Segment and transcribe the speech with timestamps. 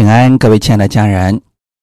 [0.00, 1.38] 平安，各位亲爱的家人，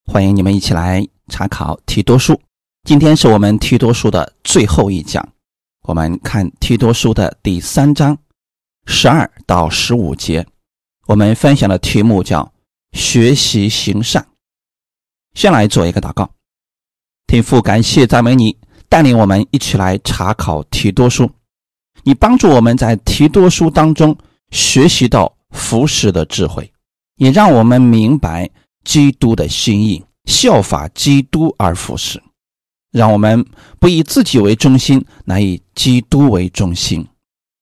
[0.08, 2.42] 欢迎你们一起来查考提多书。
[2.83, 5.24] 今天是我们提多书的最后一讲，
[5.84, 8.18] 我们看提多书的第三章
[8.88, 10.44] 十二到十五节。
[11.06, 12.52] 我们分享的题目叫
[12.98, 14.28] “学习行善”。
[15.38, 16.27] 先来做一个祷告，
[17.27, 18.58] 天父，感谢赞美你，
[18.90, 21.30] 带领我们一起来查考提多书。
[22.02, 24.18] 你帮助我们在提多书当中
[24.49, 26.68] 学习到服侍的智慧。
[27.18, 28.50] 也让我们明白
[28.84, 32.22] 基督的心意，效法基督而服侍。
[32.91, 33.46] 让我们
[33.80, 37.05] 不以自己为中心，乃以基督为中心。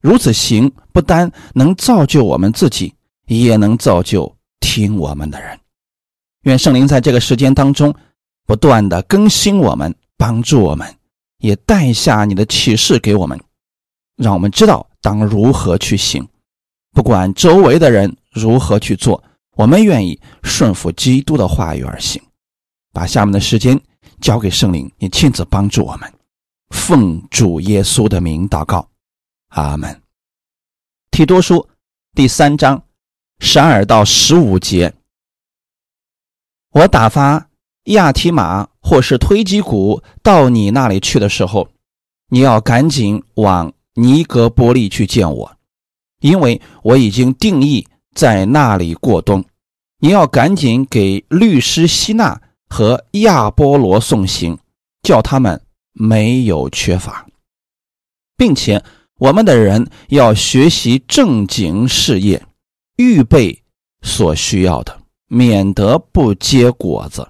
[0.01, 2.93] 如此行，不单能造就我们自己，
[3.27, 5.59] 也能造就听我们的人。
[6.43, 7.93] 愿圣灵在这个时间当中，
[8.45, 10.87] 不断的更新我们，帮助我们，
[11.39, 13.39] 也带下你的启示给我们，
[14.15, 16.25] 让我们知道当如何去行。
[16.93, 19.21] 不管周围的人如何去做。
[19.55, 22.21] 我们愿意顺服基督的话语而行，
[22.91, 23.79] 把下面的时间
[24.19, 26.13] 交给圣灵，你亲自帮助我们。
[26.71, 28.89] 奉主耶稣的名祷告，
[29.49, 30.01] 阿门。
[31.09, 31.69] 提多书
[32.13, 32.83] 第三章
[33.39, 34.93] 十二到十五节，
[36.71, 37.49] 我打发
[37.85, 41.69] 亚提马或是推基谷到你那里去的时候，
[42.27, 45.57] 你要赶紧往尼格波利去见我，
[46.19, 47.87] 因为我已经定义。
[48.15, 49.43] 在那里过冬，
[49.99, 54.57] 你要赶紧给律师希纳和亚波罗送行，
[55.03, 57.27] 叫他们没有缺乏，
[58.37, 58.81] 并且
[59.19, 62.43] 我们的人要学习正经事业，
[62.95, 63.61] 预备
[64.01, 67.27] 所需要的，免得不结果子。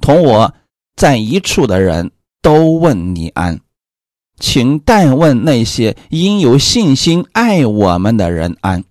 [0.00, 0.54] 同我
[0.94, 3.60] 在一处的人都问你安，
[4.38, 8.84] 请但问那些因有信心爱我们的人安。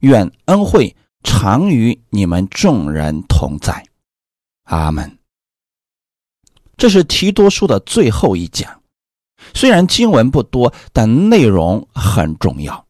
[0.00, 3.84] 愿恩惠常与你们众人同在，
[4.64, 5.18] 阿门。
[6.76, 8.80] 这是提多书的最后一讲，
[9.54, 12.86] 虽然经文不多，但内容很重要，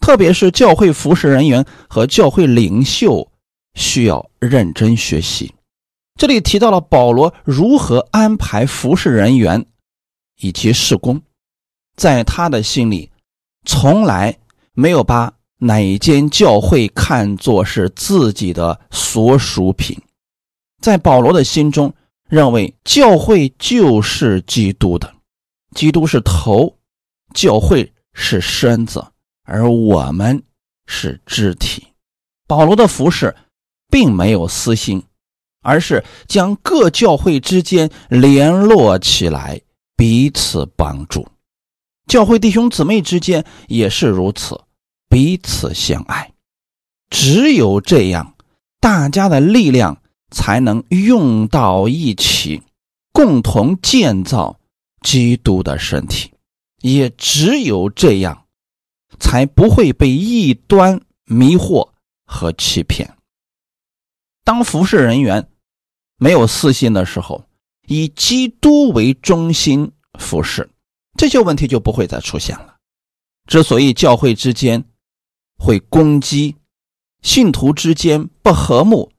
[0.00, 3.32] 特别是教会服侍人员和教会领袖
[3.74, 5.52] 需要认真学习。
[6.14, 9.66] 这里提到了保罗如何安排服侍人员
[10.40, 11.20] 以及事工，
[11.96, 13.10] 在他的心里
[13.66, 14.38] 从来
[14.74, 15.34] 没有把。
[15.64, 19.96] 哪间教会看作是自己的所属品，
[20.80, 21.94] 在保罗的心中，
[22.28, 25.14] 认为教会就是基督的，
[25.76, 26.76] 基督是头，
[27.32, 29.06] 教会是身子，
[29.44, 30.42] 而我们
[30.88, 31.86] 是肢体。
[32.48, 33.32] 保罗的服饰
[33.88, 35.00] 并没有私心，
[35.62, 39.60] 而是将各教会之间联络起来，
[39.96, 41.24] 彼此帮助。
[42.08, 44.60] 教会弟兄姊妹之间也是如此。
[45.12, 46.32] 彼此相爱，
[47.10, 48.34] 只有这样，
[48.80, 50.00] 大家的力量
[50.30, 52.62] 才能用到一起，
[53.12, 54.58] 共同建造
[55.02, 56.32] 基督的身体。
[56.80, 58.46] 也只有这样，
[59.20, 61.90] 才不会被异端迷惑
[62.24, 63.14] 和欺骗。
[64.44, 65.46] 当服侍人员
[66.16, 67.44] 没有私心的时候，
[67.86, 70.70] 以基督为中心服侍，
[71.18, 72.76] 这些问题就不会再出现了。
[73.46, 74.82] 之所以教会之间，
[75.62, 76.56] 会攻击
[77.22, 79.12] 信徒之间不和睦，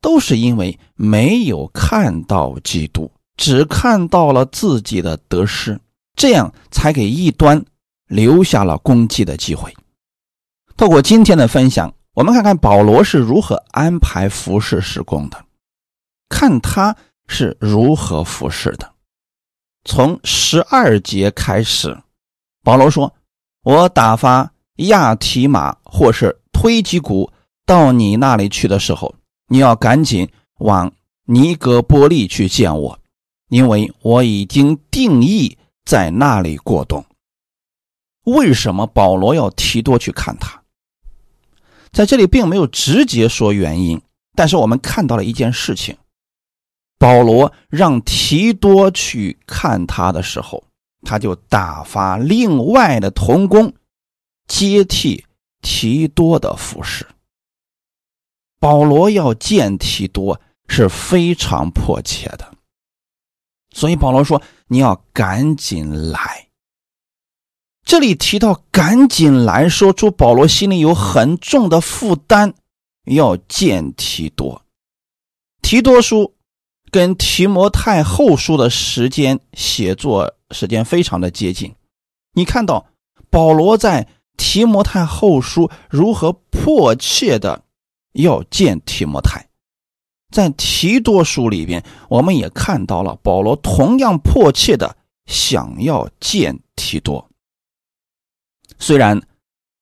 [0.00, 5.78] 都是因为没有看到基督，只看到了自己的得失，
[6.14, 7.62] 这样才给异端
[8.06, 9.76] 留下了攻击的机会。
[10.78, 15.44] 透过今天的分享，我们看看保罗是如何安排服侍施工的，
[16.30, 16.96] 看他
[17.28, 18.90] 是如何服侍的。
[19.84, 21.94] 从十二节开始，
[22.64, 23.12] 保罗说
[23.62, 27.30] ：“我打发。”亚提马或是推基谷
[27.64, 29.14] 到你那里去的时候，
[29.48, 30.28] 你要赶紧
[30.58, 30.92] 往
[31.24, 32.98] 尼格波利去见我，
[33.48, 37.04] 因为我已经定义在那里过冬。
[38.24, 40.60] 为什么保罗要提多去看他？
[41.92, 44.00] 在这里并没有直接说原因，
[44.34, 45.96] 但是我们看到了一件事情：
[46.98, 50.62] 保罗让提多去看他的时候，
[51.02, 53.72] 他就打发另外的童工。
[54.46, 55.24] 接替
[55.60, 57.06] 提多的服饰。
[58.58, 62.54] 保罗要见提多是非常迫切的，
[63.70, 66.48] 所以保罗说：“你要赶紧来。”
[67.84, 72.54] 这里提到“赶紧来”，说出保罗心里有很重的负担，
[73.04, 74.64] 要见提多。
[75.60, 76.34] 提多书
[76.90, 81.74] 跟提摩太后书的时间写作时间非常的接近，
[82.32, 82.86] 你看到
[83.28, 84.08] 保罗在。
[84.36, 87.64] 提摩太后书如何迫切的
[88.12, 89.48] 要见提摩太，
[90.30, 94.96] 在提多书里边，我们也看到了保罗同样迫切的
[95.26, 97.28] 想要见提多。
[98.78, 99.22] 虽然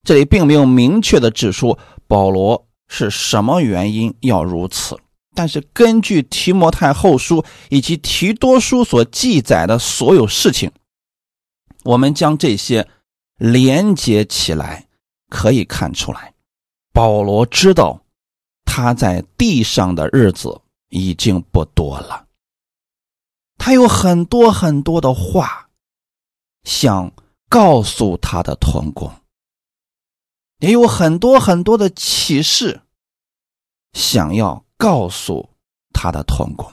[0.02, 4.98] 这里并没有明确的指出保罗是什么原因要如此，
[5.34, 10.70] 但是根据提摩太后书以及提多书所记载的所有事情，
[11.84, 12.86] 我们将这些
[13.36, 14.88] 连接起来，
[15.28, 16.34] 可以看出来，
[16.92, 18.00] 保罗知道。
[18.66, 22.26] 他在地上的日子已经不多了，
[23.56, 25.68] 他有很多很多的话
[26.64, 27.12] 想
[27.48, 29.12] 告诉他的同工，
[30.58, 32.80] 也有很多很多的启示
[33.92, 35.50] 想要告诉
[35.92, 36.72] 他的同工。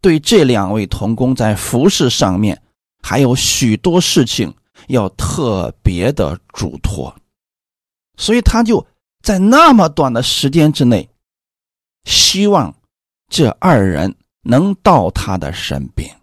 [0.00, 2.62] 对这两位同工在服饰上面
[3.02, 4.54] 还有许多事情
[4.88, 7.14] 要特别的嘱托，
[8.16, 8.86] 所以他就。
[9.20, 11.10] 在那么短的时间之内，
[12.04, 12.72] 希望
[13.28, 16.20] 这二人能到他的身边。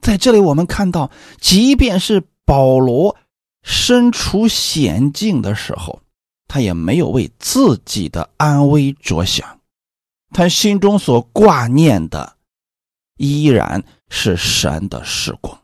[0.00, 1.10] 在这里，我们看到，
[1.40, 3.16] 即便是保罗
[3.62, 6.02] 身处险境的时候，
[6.46, 9.58] 他也没有为自己的安危着想，
[10.30, 12.36] 他心中所挂念的
[13.16, 15.58] 依然是神的时光。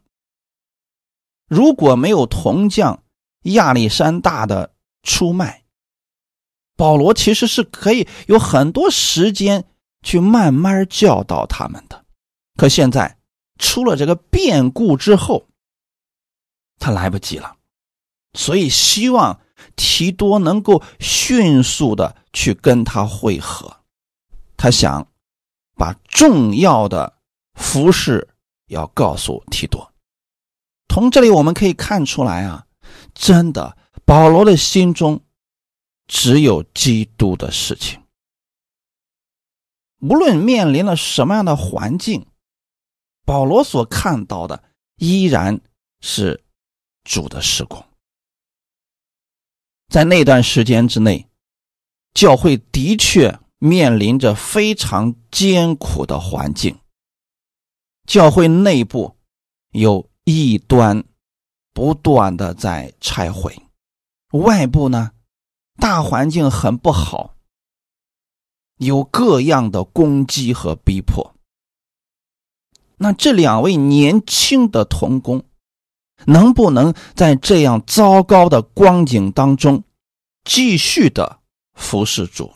[1.51, 3.03] 如果没有铜匠
[3.43, 5.65] 亚历山大的出卖，
[6.77, 9.65] 保罗其实是可以有很多时间
[10.01, 12.05] 去慢慢教导他们的，
[12.57, 13.19] 可现在
[13.59, 15.49] 出了这个变故之后，
[16.79, 17.57] 他来不及了，
[18.35, 19.41] 所以希望
[19.75, 23.79] 提多能够迅速的去跟他会合，
[24.57, 25.09] 他想
[25.75, 27.19] 把重要的
[27.55, 28.29] 服饰
[28.69, 29.90] 要告诉提多。
[30.93, 32.67] 从这里我们可以看出来啊，
[33.15, 35.23] 真的保罗的心中。
[36.13, 38.03] 只有基督的事情，
[40.01, 42.27] 无论面临了什么样的环境，
[43.25, 44.65] 保罗所看到的
[44.97, 45.61] 依然
[46.01, 46.43] 是
[47.05, 47.87] 主的施工。
[49.89, 51.29] 在那段时间之内，
[52.13, 56.77] 教会的确面临着非常艰苦的环境。
[58.05, 59.17] 教会内部
[59.71, 61.05] 有异端
[61.73, 63.63] 不断的在拆毁，
[64.33, 65.13] 外部呢？
[65.77, 67.37] 大环境很不好，
[68.77, 71.35] 有各样的攻击和逼迫。
[72.99, 75.43] 那这两位年轻的童工，
[76.27, 79.85] 能不能在这样糟糕的光景当中
[80.45, 81.41] 继续的
[81.73, 82.53] 服侍主？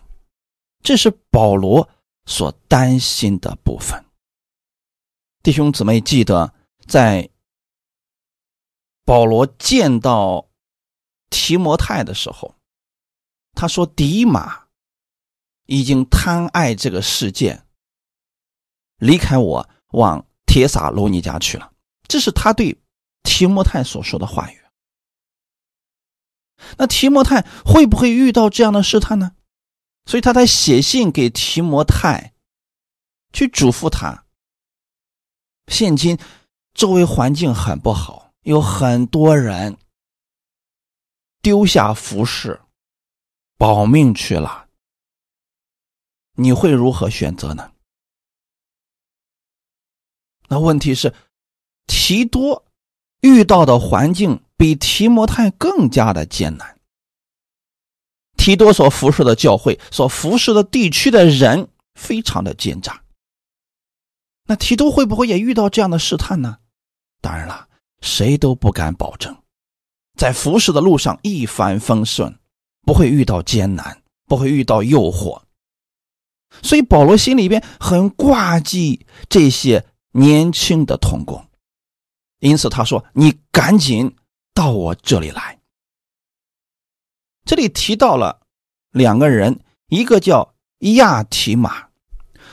[0.83, 1.89] 这是保罗
[2.27, 4.05] 所担心的部分。
[5.43, 6.53] 弟兄姊妹，记得
[6.87, 7.31] 在
[9.05, 10.49] 保罗见到
[11.31, 12.55] 提摩太的时候。
[13.55, 14.65] 他说：“迪马
[15.67, 17.65] 已经贪爱这个世界，
[18.97, 21.73] 离开我，往铁撒罗尼家去了。”
[22.09, 22.83] 这是他对
[23.23, 24.61] 提摩太所说的话语。
[26.79, 29.37] 那提摩太会不会遇到这样的试探呢？
[30.07, 32.35] 所以他在写信给提摩太，
[33.33, 34.27] 去嘱咐他：
[35.69, 36.19] 现今
[36.75, 39.77] 周围环境很不好，有很多人
[41.43, 42.61] 丢下服饰。
[43.57, 44.69] 保命去了，
[46.33, 47.73] 你会如何选择呢？
[50.49, 51.15] 那问题是，
[51.87, 52.67] 提多
[53.21, 56.79] 遇到的环境比提摩太更加的艰难。
[58.37, 63.05] 提多所服侍的教会、所服侍的地区的人非常的奸诈。
[64.47, 66.59] 那提多会不会也遇到这样的试探呢？
[67.23, 67.69] 当然了，
[68.05, 69.35] 谁都不敢保证，
[70.17, 72.39] 在服侍的路上一帆风顺。
[72.87, 75.41] 不会遇到艰难，不会遇到诱惑，
[76.61, 81.47] 所以保罗心里边很挂记这些年轻的童工，
[82.41, 84.15] 因此他说：“你赶紧
[84.53, 85.59] 到我这里来。”
[87.47, 88.43] 这里提到了
[88.91, 91.89] 两个人，一个叫亚提马，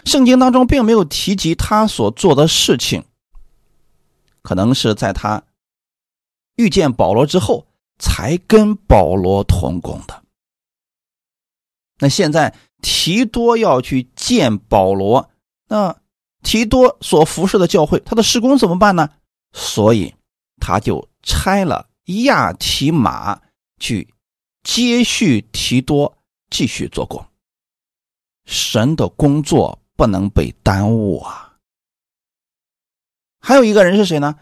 [0.05, 3.03] 圣经当中并没有提及他所做的事情，
[4.41, 5.43] 可能是在他
[6.55, 7.67] 遇见保罗之后
[7.99, 10.23] 才跟保罗同工的。
[11.99, 15.29] 那现在提多要去见保罗，
[15.67, 16.01] 那
[16.41, 19.09] 提多所服侍的教会，他的施工怎么办呢？
[19.53, 20.15] 所以
[20.57, 21.89] 他就拆了
[22.23, 23.39] 亚提马
[23.79, 24.11] 去
[24.63, 26.17] 接续提多
[26.49, 27.23] 继续做工。
[28.45, 31.50] 神的工作不能被耽误啊！
[33.41, 34.35] 还有一个人是谁呢？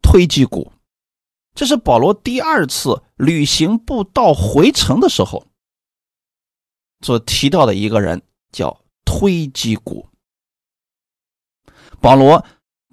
[0.00, 0.72] 推基谷，
[1.54, 5.44] 这是保罗第二次旅行步道回城的时候。
[7.04, 10.06] 所提到的一个人叫推基鼓。
[12.00, 12.44] 保罗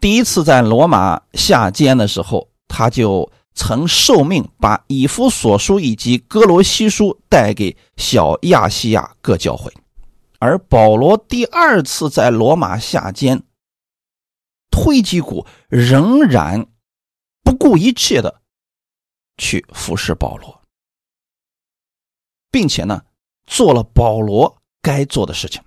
[0.01, 9.71] 第一次在罗马下监的时候，他就曾受命把以弗所书以及哥罗西书带给小亚细亚各教会，
[10.39, 13.43] 而保罗第二次在罗马下监，
[14.71, 16.65] 推基鼓仍然
[17.43, 18.41] 不顾一切的
[19.37, 20.61] 去服侍保罗，
[22.49, 23.03] 并且呢，
[23.45, 25.61] 做了保罗该做的事情，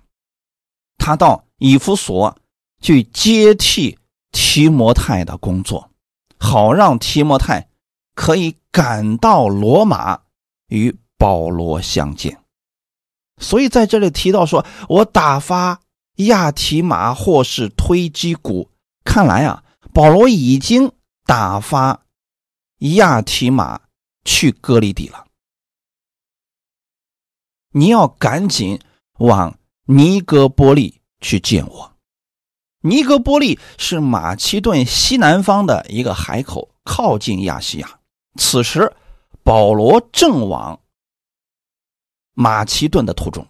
[0.97, 2.37] 他到以弗所。
[2.81, 3.97] 去接替
[4.31, 5.89] 提摩太的工作，
[6.37, 7.67] 好让提摩太
[8.13, 10.21] 可以赶到罗马
[10.67, 12.43] 与保罗相见。
[13.39, 15.79] 所以在这里提到说，我打发
[16.17, 18.69] 亚提马或是推基鼓，
[19.05, 20.91] 看来啊，保罗已经
[21.23, 22.05] 打发
[22.79, 23.79] 亚提马
[24.25, 25.25] 去哥里底了。
[27.71, 28.79] 你要赶紧
[29.19, 31.93] 往尼哥波利去见我。
[32.81, 37.99] 尼格波利是马其顿西南方的一个海口，靠近亚细亚。
[38.37, 38.95] 此时，
[39.43, 40.81] 保罗正往
[42.33, 43.47] 马其顿的途中，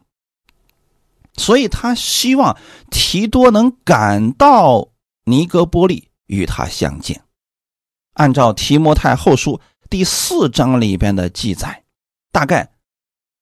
[1.35, 2.57] 所以他希望
[2.89, 4.89] 提多能赶到
[5.25, 7.21] 尼格波利与他相见。
[8.13, 11.83] 按照提摩太后书第四章里边的记载，
[12.31, 12.71] 大概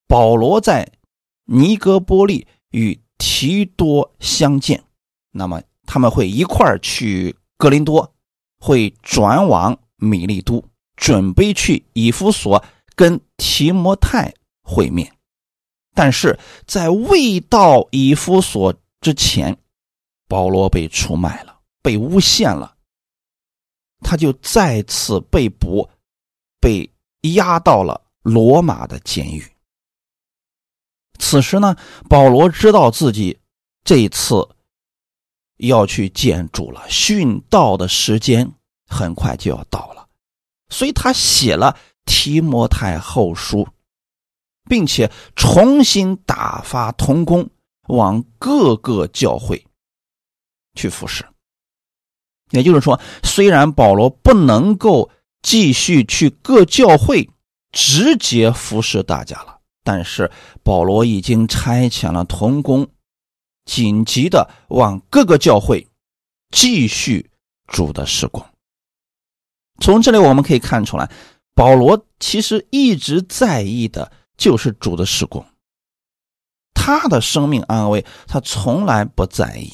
[0.07, 0.91] 保罗在
[1.45, 4.83] 尼格波利与提多相见，
[5.31, 5.61] 那么。
[5.85, 8.15] 他们会一块儿去格林多，
[8.57, 10.63] 会转往米利都，
[10.95, 12.63] 准备去以弗所
[12.95, 15.13] 跟提摩太会面。
[15.93, 19.57] 但是在未到以弗所之前，
[20.29, 21.52] 保罗被出卖了，
[21.83, 22.75] 被诬陷了，
[23.99, 25.87] 他就再次被捕，
[26.59, 26.91] 被
[27.35, 29.45] 押到了罗马的监狱。
[31.19, 31.75] 此时呢，
[32.09, 33.39] 保罗知道自己
[33.83, 34.49] 这一次。
[35.57, 38.51] 要去见主了，殉道的时间
[38.87, 40.09] 很快就要到了，
[40.67, 43.65] 所以他写了提摩太后书，
[44.65, 47.49] 并且重新打发童工
[47.87, 49.65] 往各个教会
[50.73, 51.23] 去服侍。
[52.53, 55.09] 也就是说，虽然保罗不能够
[55.41, 57.29] 继续去各教会
[57.71, 60.31] 直接服侍大家了，但是
[60.63, 62.87] 保罗已经差遣了童工。
[63.65, 65.87] 紧急的往各个教会
[66.51, 67.29] 继续
[67.65, 68.45] 主的施工。
[69.79, 71.09] 从这里我们可以看出来，
[71.55, 75.45] 保罗其实一直在意的就是主的施工，
[76.73, 79.71] 他的生命安危他从来不在意。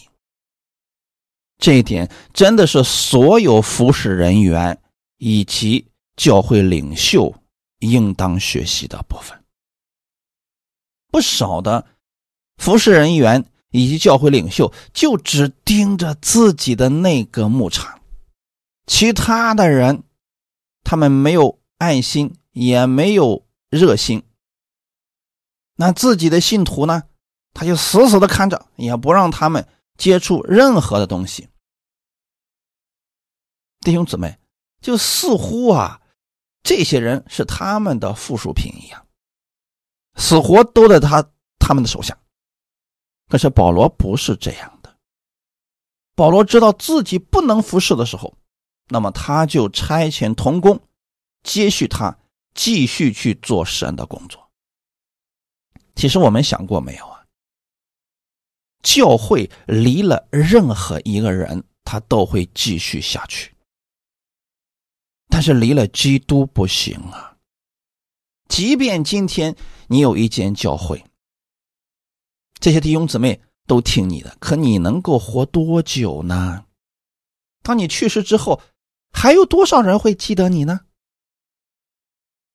[1.59, 4.81] 这一点真的是所有服侍人员
[5.17, 5.85] 以及
[6.15, 7.31] 教会领袖
[7.79, 9.37] 应当学习的部分。
[11.11, 11.85] 不少的
[12.57, 13.45] 服侍人员。
[13.71, 17.99] 以及教会领袖就只盯着自己的那个牧场，
[18.87, 20.01] 其他的人，
[20.83, 24.23] 他们没有爱心，也没有热心。
[25.75, 27.03] 那自己的信徒呢，
[27.53, 29.67] 他就死死的看着，也不让他们
[29.99, 31.47] 接触任何的东西。
[33.81, 34.39] 弟兄姊妹，
[34.81, 36.01] 就似乎啊，
[36.63, 39.05] 这些人是他们的附属品一样，
[40.15, 41.29] 死活都在他
[41.59, 42.17] 他们的手下。
[43.27, 44.97] 可是保罗不是这样的。
[46.15, 48.35] 保罗知道自己不能服侍的时候，
[48.87, 50.81] 那么他就差遣童工
[51.43, 52.17] 接续他，
[52.53, 54.49] 继续去做神的工作。
[55.95, 57.18] 其实我们想过没有啊？
[58.81, 63.53] 教会离了任何一个人，他都会继续下去，
[65.27, 67.37] 但是离了基督不行啊！
[68.47, 69.55] 即便今天
[69.87, 71.03] 你有一间教会。
[72.59, 76.65] 这些弟兄姊妹都听你的，可你能够活多久呢？
[77.61, 78.61] 当你去世之后，
[79.11, 80.81] 还有多少人会记得你呢？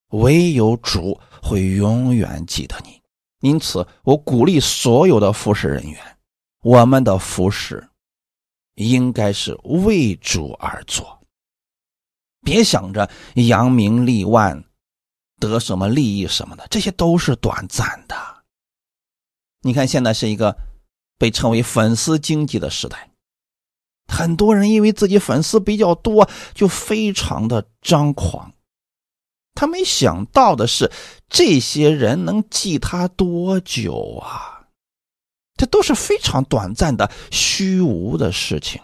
[0.08, 3.00] 唯有主会永远记得你。
[3.40, 6.13] 因此，我鼓励所有的服侍人员，
[6.64, 7.90] 我们的服饰
[8.76, 11.21] 应该是为主而做，
[12.40, 14.64] 别想着扬名立万、
[15.38, 18.16] 得什么利益什么的，这些都是短暂的。
[19.61, 20.56] 你看，现在是一个
[21.18, 23.11] 被称为粉丝经济的时代，
[24.09, 28.54] 很多人因为自己粉丝比较多，就非常的张狂。
[29.54, 30.90] 他没想到的是，
[31.28, 34.53] 这些人能记他多久啊？
[35.56, 38.80] 这都是非常短暂的、虚无的事情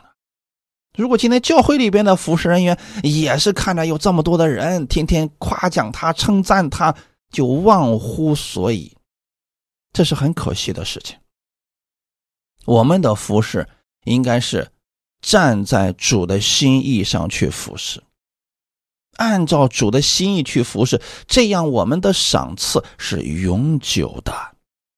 [0.97, 6.95] 如果今天教会里边的服侍人员也是看着有这么多的人天天夸奖他、称赞他，
[7.31, 8.97] 就忘乎所以。
[9.93, 11.17] 这是很可惜的事情。
[12.67, 13.69] 我们的服侍
[14.05, 14.71] 应该是
[15.21, 18.03] 站在主的心意上去服侍，
[19.17, 24.33] 按照主的心意去服侍，这样我们的赏赐是永久的。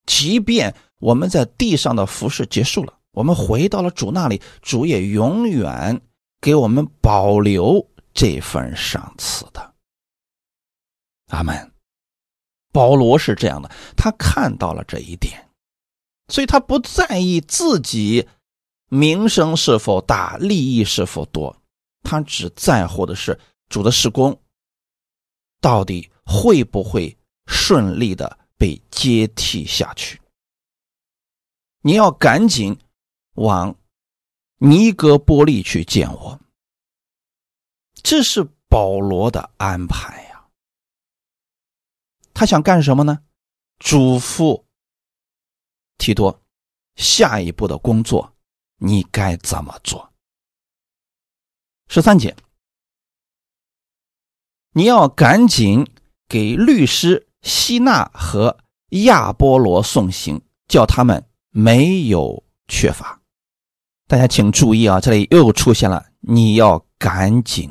[0.05, 6.01] 即便我们在地上的服侍结束了，我们回到了主那里，主也永远
[6.41, 9.75] 给我们保留这份赏赐的。
[11.31, 11.73] 阿门。
[12.71, 15.51] 保罗是这样的，他看到了这一点，
[16.29, 18.29] 所以他不在意自己
[18.89, 21.55] 名声是否大，利益是否多，
[22.05, 24.41] 他只在乎的是主的施工
[25.61, 27.15] 到底会不会
[27.47, 30.22] 顺利的被接替下去。
[31.83, 32.79] 你要赶紧
[33.35, 33.77] 往
[34.59, 36.41] 尼格波利去见我，
[37.95, 40.47] 这是保罗的安排呀。
[42.33, 43.25] 他想干什么呢？
[43.79, 44.65] 嘱咐
[45.99, 46.41] 提多，
[46.95, 48.33] 下一步的工作
[48.77, 50.13] 你该怎么做？
[51.89, 52.37] 十三节，
[54.71, 55.85] 你要赶紧
[56.29, 58.57] 给律师希纳和
[58.91, 63.21] 亚波罗送行，叫他们没有缺乏。
[64.09, 67.71] 大家请注意啊，这里又出现了，你要赶紧。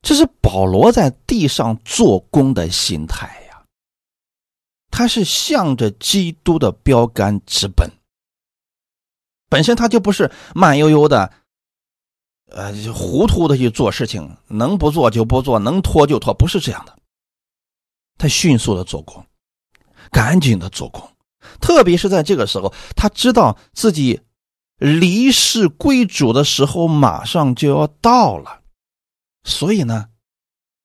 [0.00, 3.64] 这是保罗在地上做工的心态呀，
[4.90, 7.90] 他是向着基督的标杆直奔。
[9.48, 11.32] 本身他就不是慢悠悠的，
[12.50, 16.98] 呃，糊涂的去做事情，能不做就不做，能拖就拖，不是这样的。
[18.18, 19.24] 他迅速的做工，
[20.10, 21.13] 赶紧的做工，
[21.60, 24.20] 特别是在这个时候，他知道自己
[24.78, 28.60] 离世归主的时候马上就要到了。
[29.44, 30.08] 所以呢，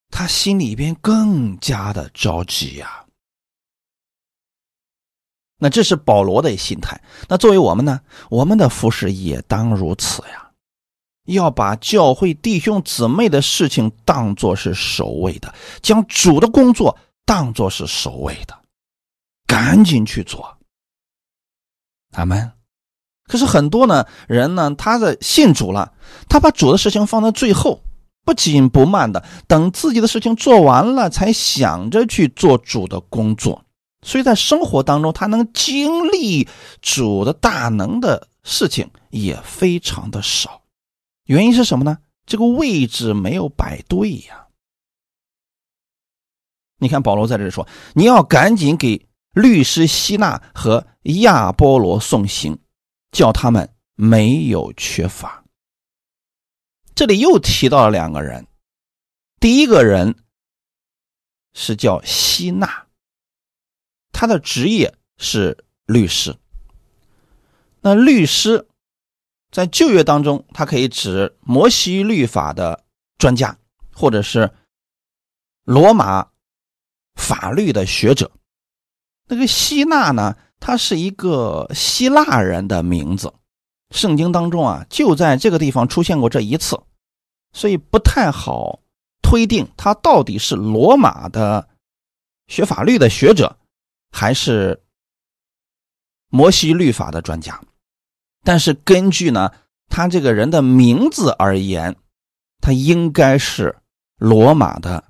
[0.10, 3.06] 他心里边更加的着急呀。
[5.62, 7.02] 那这是保罗的心态。
[7.28, 8.00] 那作为我们呢，
[8.30, 10.52] 我们的服饰也当如此呀，
[11.26, 18.59] 要把教会弟兄姊妹的事情当作是首位的，将主的工作当作是首位的，
[19.50, 20.60] 赶紧去做。
[22.12, 22.54] 阿门。
[23.26, 25.94] 可是很多呢人呢，他的信主了，
[26.30, 27.82] 他把主的事情放在最后。
[28.26, 33.66] 不紧不慢的等自己的事情做完了，才想着去做主的工作。
[34.04, 36.48] 所以在生活当中，他能经历
[36.80, 40.62] 主的大能的事情也非常的少。
[41.24, 41.98] 原因是什么呢？
[42.28, 44.46] 这个位置没有摆对呀。
[46.78, 49.08] 你看保罗在这里说：“你要赶紧给
[49.42, 52.60] 律师希纳和亚波罗送行，
[53.12, 55.44] 叫他们没有缺乏。”
[56.94, 58.46] 这里又提到了两个人，
[59.40, 60.16] 第一个人
[61.54, 62.88] 是叫希纳，
[64.12, 66.36] 他的职业是律师。
[67.82, 68.68] 那律师
[69.50, 72.84] 在旧约当中，他可以指摩西律法的
[73.18, 73.58] 专家，
[73.94, 74.52] 或者是
[75.64, 76.30] 罗马
[77.16, 78.30] 法律的学者。
[79.30, 83.32] 那个希纳呢，他是一个希腊人的名字，
[83.92, 86.82] 圣经当中啊，就在这个地方出现过这一次。
[87.54, 88.80] 所以不太好
[89.22, 91.70] 推定他到底是罗马的
[92.48, 93.58] 学法律的学者，
[94.12, 94.84] 还是
[96.30, 97.62] 摩西律法的专家。
[98.44, 99.52] 但是根据呢
[99.90, 101.96] 他这个人的名字而言，
[102.62, 103.78] 他应该是
[104.18, 105.04] 罗马的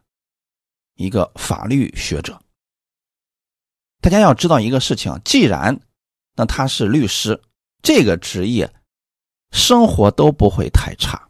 [0.95, 2.41] 一个法律学者。
[4.01, 5.79] 大家要知道一个事情，既然
[6.35, 7.41] 那他是律师，
[7.81, 8.73] 这个职业
[9.51, 11.27] 生活都不会太差。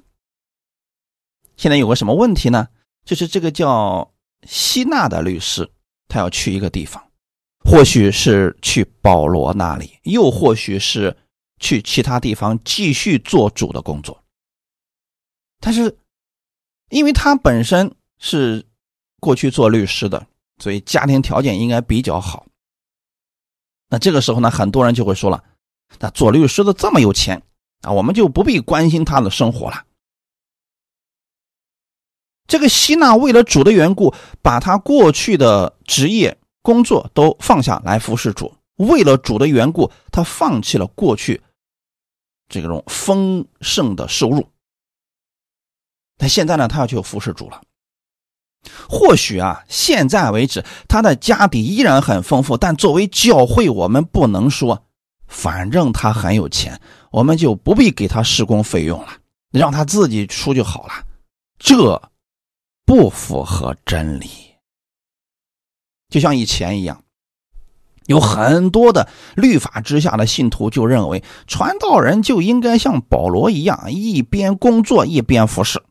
[1.58, 2.67] 现在有个什么问题呢？
[3.03, 5.69] 就是这个叫希纳的律师，
[6.08, 7.03] 他要去一个地方，
[7.65, 11.17] 或许是去保罗那里，又或许是
[11.60, 14.23] 去其他地方继续做主的工作。
[15.60, 15.97] 但是，
[16.89, 18.63] 因为他本身是
[19.19, 20.27] 过去做律师的，
[20.60, 22.45] 所以家庭条件应该比较好。
[23.89, 25.43] 那这个时候呢，很多人就会说了
[25.99, 27.41] ：“那做律师的这么有钱
[27.82, 29.86] 啊，我们就不必关心他的生活了。”
[32.47, 38.54] 这个希娜为了主的缘故，把他过去的职业工作都放下来服侍主。
[38.75, 41.41] 为了主的缘故，他放弃了过去
[42.47, 44.47] 这种丰盛的收入。
[46.17, 47.62] 但现在呢，他要去服侍主了。
[48.89, 54.86] 或许啊，现在为止他的家底依然很丰富，但作为教会，我们不能说，
[55.28, 56.80] 反正他很有钱，
[57.12, 59.10] 我们就不必给他施工费用了，
[59.52, 60.93] 让他自己出就好了。
[61.58, 62.02] 这。
[62.86, 64.28] 不符合真理，
[66.10, 67.04] 就像以前一样，
[68.08, 75.84] 有很多的律法之下的信徒就认为，传道人就应该像保罗一样，一边工作一边服侍，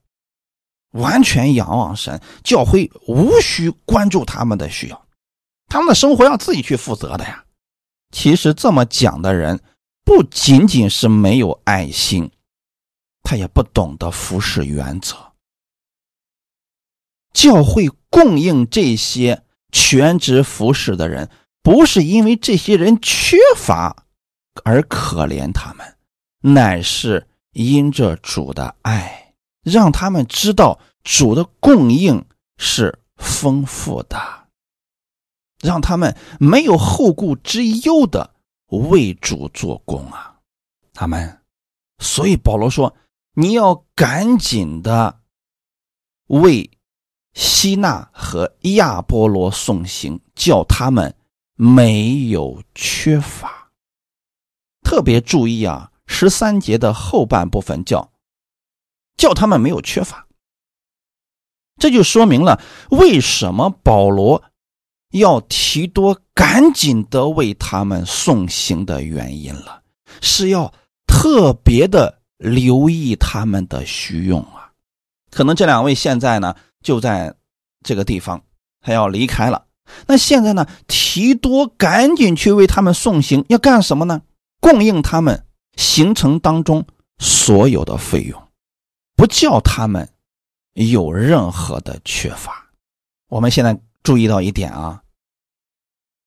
[0.92, 5.06] 完全仰望神，教会无需关注他们的需要，
[5.68, 7.44] 他们的生活要自己去负责的呀。
[8.10, 9.60] 其实这么讲的人，
[10.04, 12.30] 不仅仅是没有爱心，
[13.22, 15.16] 他也不懂得服侍原则。
[17.32, 21.30] 教会供应这些全职服侍的人。
[21.60, 24.04] 不是因为这些人缺乏
[24.64, 25.96] 而可怜他们，
[26.40, 29.27] 乃是因着主的爱，
[29.68, 32.24] 让他们知道主的供应
[32.56, 34.18] 是丰富的，
[35.60, 38.34] 让他们没有后顾之忧的
[38.66, 40.40] 为主做工啊！
[40.92, 41.40] 他们，
[41.98, 42.96] 所以保罗说
[43.34, 45.20] ：“你要赶紧的
[46.26, 46.70] 为
[47.34, 51.14] 希纳和亚波罗送行，叫他们。”
[51.60, 53.72] 没有缺乏，
[54.80, 55.90] 特别注意啊！
[56.06, 58.12] 十三节的后半部分叫
[59.18, 60.26] 叫他们没有缺乏，
[61.76, 62.58] 这就说明了
[62.90, 64.42] 为什么保罗
[65.10, 69.82] 要提多赶紧的为他们送行的原因了，
[70.22, 70.72] 是要
[71.06, 74.72] 特别的留意他们的需用啊！
[75.30, 77.34] 可能这两位现在呢就在
[77.82, 78.42] 这个地方，
[78.80, 79.66] 他要离开了。
[80.06, 80.66] 那现在呢？
[80.86, 84.20] 提多赶紧去为他们送行，要干什么呢？
[84.60, 86.86] 供应他们行程当中
[87.18, 88.47] 所有的费用，
[89.18, 90.08] 不叫他们
[90.74, 92.70] 有任何的缺乏。
[93.28, 95.02] 我们现在注意到一点啊，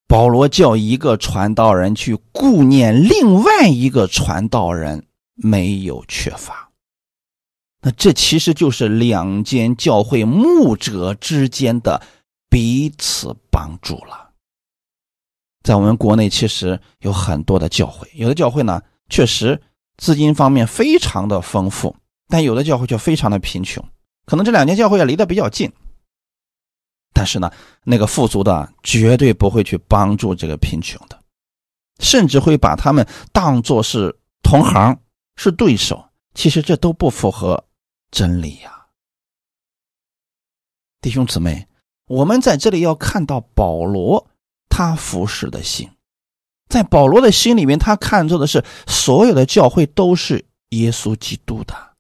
[0.08, 6.70] 保罗叫一个传道人去顾念另外一个传道人没有缺乏，
[7.82, 12.04] 那这其实就是两间教会牧者之间的。
[12.50, 14.32] 彼此帮助了。
[15.64, 19.62] 在我们国内，其实有很多的教会，有的教会呢，确实
[19.96, 21.96] 资金方面非常的丰富，
[22.32, 23.86] 但有的教会却非常的贫穷。
[24.26, 25.72] 可能这两间教会也离得比较近，
[27.14, 27.52] 但是呢，
[27.84, 31.22] 那个富足的绝对不会去帮助这个贫穷的，
[32.00, 34.98] 甚至会把他们当作是同行、
[35.36, 36.04] 是对手。
[36.34, 37.62] 其实这都不符合
[38.10, 38.86] 真理呀，
[41.02, 41.68] 弟兄姊妹。
[42.08, 44.28] 我们在这里要看到保罗
[44.68, 45.90] 他服侍的心，
[46.68, 51.91] 在保罗的心里面，他看作的是所有的教会都是耶稣基督的。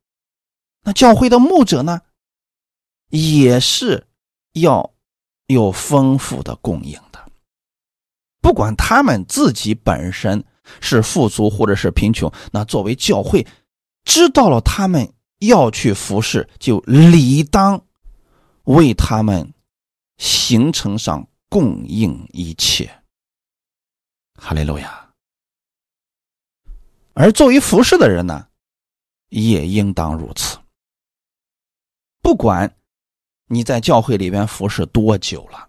[0.91, 2.01] 教会的牧者呢，
[3.09, 4.07] 也是
[4.53, 4.93] 要
[5.47, 7.31] 有丰富的供应的。
[8.41, 10.43] 不管他们自己本身
[10.79, 13.45] 是富足或者是贫穷，那作为教会
[14.03, 17.83] 知道了他们要去服侍，就理当
[18.63, 19.53] 为他们。
[20.17, 22.87] 行程上供应一切，
[24.35, 25.09] 哈利路亚。
[27.13, 28.47] 而作为服侍的人呢，
[29.29, 30.59] 也应当如此。
[32.21, 32.75] 不管
[33.47, 35.67] 你在教会里边服侍多久了，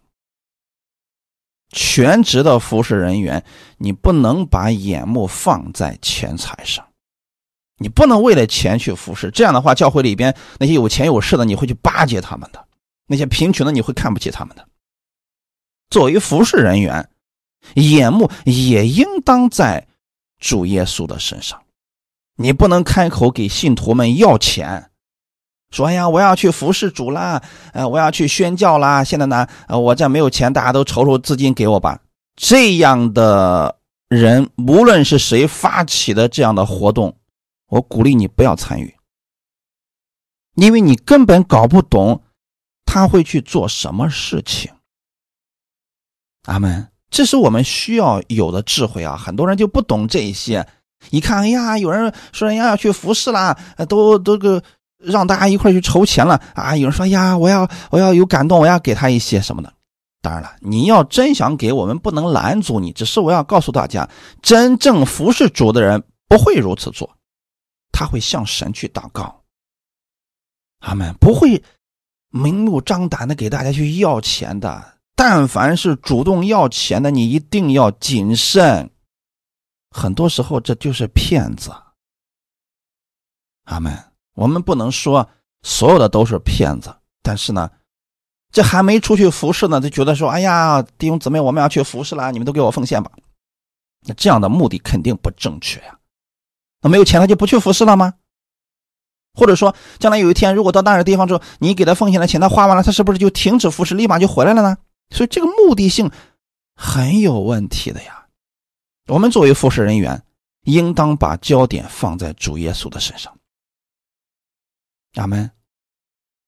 [1.71, 3.45] 全职的服侍人员，
[3.79, 6.87] 你不能把眼目放在钱财上，
[7.79, 9.31] 你不能为了钱去服侍。
[9.31, 12.69] 这样的话，教会里边那些有钱有势的，你会去巴结他们的。
[13.07, 14.69] 那些贫穷的，你会看不起他们的。
[15.91, 17.11] 作为服侍人员，
[17.75, 19.89] 眼目也应当在
[20.39, 21.63] 主耶稣的身上。
[22.37, 24.92] 你不能开口给信徒们要钱，
[25.73, 31.99] 说：“哎呀，我要去服侍主啦，呃，我要去宣教啦。”现在呢，呃，我这没有钱，大家都筹筹资金给我吧。
[32.37, 33.77] 这样的
[34.09, 37.17] 人，无论是谁发起的这样的活动，
[37.69, 38.95] 我鼓励你不要参与，
[40.55, 42.23] 因为你根本搞不懂。
[42.85, 44.71] 他会去做什么事情？
[46.45, 46.89] 阿门。
[47.09, 49.17] 这是我们需要有的智慧啊！
[49.17, 50.67] 很多人就不懂这些。
[51.09, 53.57] 一看，哎呀，有人说人家要去服侍啦，
[53.89, 54.63] 都都个
[55.03, 56.77] 让大家一块去筹钱了啊！
[56.77, 59.73] 有人说呀，我要我要有感动，我要给他一些什么的。
[60.21, 62.93] 当然了，你要真想给我们，不能拦阻你。
[62.93, 64.09] 只是我要告诉大家，
[64.41, 67.17] 真正服侍主的人不会如此做，
[67.91, 69.43] 他会向神去祷告。
[70.79, 71.63] 阿门，不会。
[72.35, 78.91] 明目张胆的给大家去要钱的，但凡是主动要钱的，你一定要谨慎。
[79.91, 81.71] 很多时候这就是骗子。
[83.65, 84.12] 阿门。
[84.35, 85.29] 我们不能说
[85.63, 87.71] 所有的都是骗子，但是呢，
[88.51, 93.11] 这还没出去服侍呢，就觉得说：“哎呀，弟兄姊妹，我们要去服侍了，你们都给我奉献吧。”
[94.07, 95.99] 那这样的目的肯定不正确呀。
[96.81, 98.15] 那没有钱他就不去服侍了吗？
[99.35, 104.77] 或者说，将来有一天，如果到那个地方之后，你给他奉献的钱他花完了，他是不是就停止服侍，立马就回来了呢？
[105.11, 106.11] 所以这个目的性
[106.75, 108.27] 很有问题的呀。
[109.09, 110.23] 我们作为服侍人员，
[110.65, 113.33] 应当把焦点放在主耶稣的身上。
[115.15, 115.51] 阿门。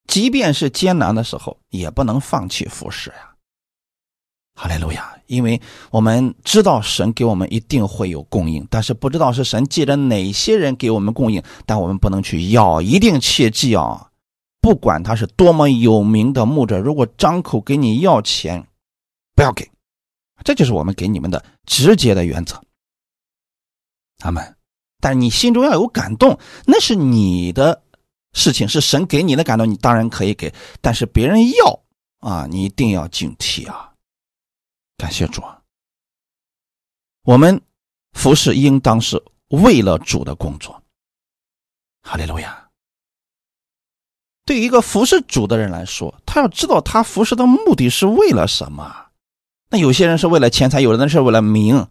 [0.07, 3.35] 即便是艰难的时候，也不能放弃服侍呀。
[4.57, 5.19] 哈利路亚！
[5.27, 14.11] 因为我们知道神给我们一定会有供应，但是不知道是神借着哪些人给我们供应，但我们不能去要，一定切记啊！
[14.61, 18.67] 不管他是多么有名的牧者，如果张口给你要钱，
[19.35, 19.69] 不要给，
[20.45, 22.63] 这就是我们给你们的直接的原则。
[24.21, 24.57] 阿门。
[25.01, 27.83] 但是你心中要有感动，那是你的
[28.35, 30.53] 事情，是神给你的感动，你当然可以给。
[30.81, 31.81] 但是别人要
[32.19, 33.93] 啊，你一定要警惕啊！
[34.99, 35.63] 感谢主啊！
[37.23, 37.61] 我们
[38.13, 40.83] 服侍应当是为了主的工作。
[42.03, 42.69] 哈利路亚。
[44.45, 49.07] 对于一个服侍主的人来说，他要知道他服侍的目的是为了什么。
[49.71, 51.89] 那有些人是为了钱财，有的人是为了名，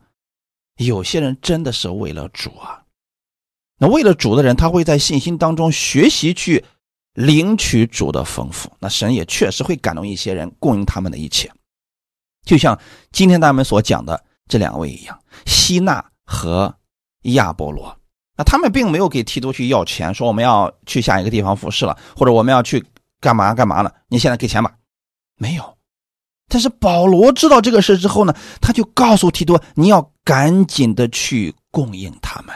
[0.77, 2.82] 有些人真的是为了主啊。
[3.87, 6.63] 为了主的人，他会在信心当中学习去
[7.13, 8.71] 领取主的丰富。
[8.79, 11.51] 那神也确实会感动一些人，供应他们的一切。
[12.45, 12.77] 就像
[13.11, 16.75] 今天咱们所讲的这两位一样，希纳和
[17.23, 17.97] 亚波罗。
[18.35, 22.83] 那他们并没有给提督去要钱，说我们要去下一个地方服侍了，或者我们要去
[23.21, 24.73] 干嘛干嘛了，你现在给钱吧，
[25.37, 25.77] 没有。
[26.49, 32.55] 但是保罗知道这个事之后呢，他就告诉提督，你要赶紧的去供应他们，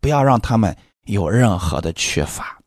[0.00, 2.58] 不要让他们有任何的缺乏。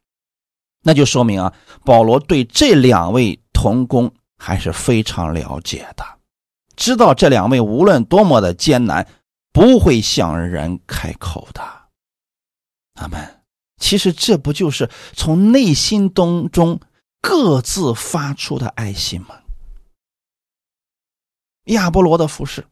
[0.84, 1.54] 那就说明啊，
[1.86, 6.04] 保罗对这两位童工还是非常了解的，
[6.76, 9.08] 知道这两位无论多么的艰难，
[9.54, 11.62] 不会向人开口的。
[12.96, 13.44] 他们
[13.78, 16.80] 其实这不就是从内心当中
[17.22, 19.36] 各自发出的爱心吗？
[21.66, 22.66] 亚波罗的服饰，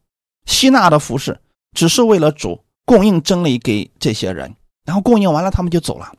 [0.46, 1.40] 希纳的服饰，
[1.72, 6.12] 只是为了主供应真理给这些人，然后供应完了，他们就走了。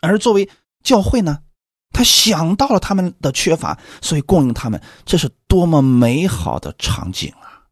[0.00, 0.48] 而作为
[0.84, 1.42] 教会呢，
[1.90, 7.66] 他想到了他们的缺乏，所以供应他们，这是多么美好的场景啊！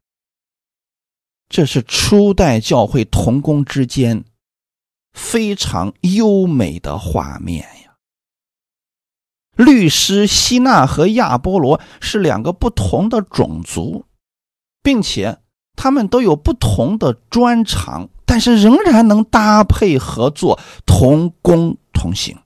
[1.49, 4.25] 这是初代教会同工之间。
[5.13, 7.95] 非常优美的画面呀！
[9.55, 14.07] 律师希纳和亚波罗是两个不同的种族，
[14.83, 15.39] 并且
[15.79, 22.37] 他们都有不同的专长，但是仍然能搭配合作，同工同行，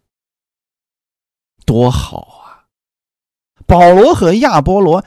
[1.64, 2.68] 多好啊！
[3.66, 5.02] 保罗和亚波罗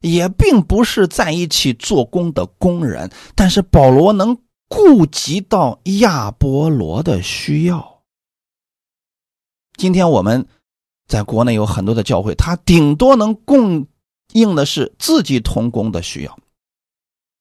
[0.00, 4.36] 也并不是在一起做工的工人，但是保罗能。
[4.74, 8.00] 顾及到亚波罗的需要。
[9.76, 10.48] 今天我们
[11.06, 13.86] 在国内有很多的教会，他顶多能供
[14.32, 16.38] 应的是自己同工的需要。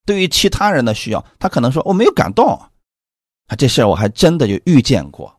[0.06, 2.48] 对于其他人的需要，他可能说我没有感动
[3.48, 3.56] 啊。
[3.58, 5.34] 这事儿我还真的就遇见过。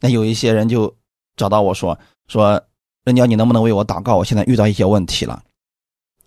[0.00, 0.94] 那有一些人就
[1.36, 2.62] 找到我说说，
[3.04, 4.16] 人家你能不能为我祷告？
[4.16, 5.42] 我现在遇到一些问题了。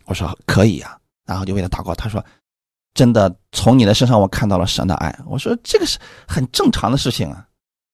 [0.06, 1.94] 我说可以呀，然后就为他祷告。
[1.96, 2.24] 他说。
[2.94, 5.18] 真的从你的身上我看到了神的爱。
[5.26, 7.48] 我说这个是很正常的事情啊。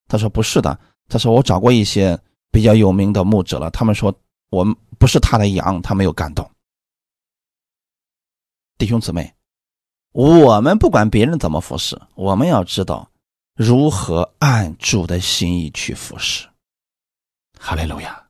[0.08, 0.76] 他说不是的。
[1.08, 2.20] 他说我找过一些
[2.52, 4.12] 比较有名的牧者了，他们说
[4.50, 6.50] 我们不是他的羊，他没有感动。
[8.78, 9.34] 弟兄姊妹，
[10.12, 13.10] 我们不管别人怎么服侍，我们要知道
[13.56, 16.48] 如何按主的心意去服侍。
[17.60, 18.28] 哈利路亚。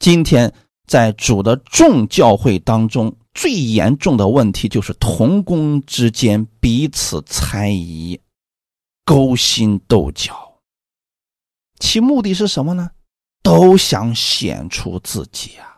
[0.00, 0.52] 今天
[0.86, 3.16] 在主的众教会当中。
[3.34, 8.20] 最严重的问题就是同工之间彼此猜疑、
[9.04, 10.58] 勾心斗角，
[11.78, 12.90] 其目的是什么呢？
[13.44, 15.77] 都想显出自己啊！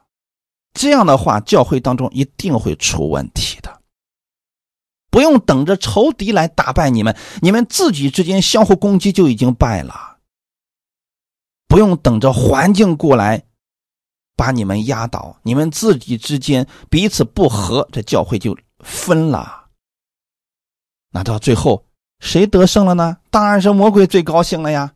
[0.73, 3.81] 这样的话，教会当中一定会出问题的。
[5.11, 10.19] 不用等着仇敌来打败你们，你们自己之间相互攻击就已经败了。
[11.67, 13.45] 不用等着环境过来。
[14.37, 19.67] 把你们压倒，你们自己之间彼此不和，这教会就分了。
[21.11, 21.85] 那到最后
[22.21, 23.19] 谁得胜了呢？
[23.31, 24.95] 当然是魔鬼最高兴了呀！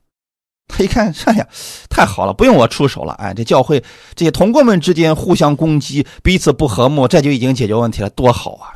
[0.66, 1.48] 他 一看，哎呀，
[1.88, 3.12] 太好了，不用我出手了。
[3.14, 8.74] 哎，这教会这些同工们之间互相攻击，彼此不和睦，这就已经解决问题了，多好啊！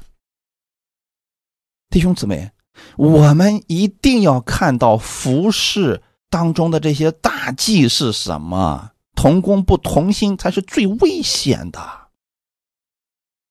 [1.91, 2.51] 弟兄姊妹，
[2.97, 8.91] 我们一定要看到服饰当中的这些大忌是什么。
[9.17, 11.81] 同工不同心才是最危险的，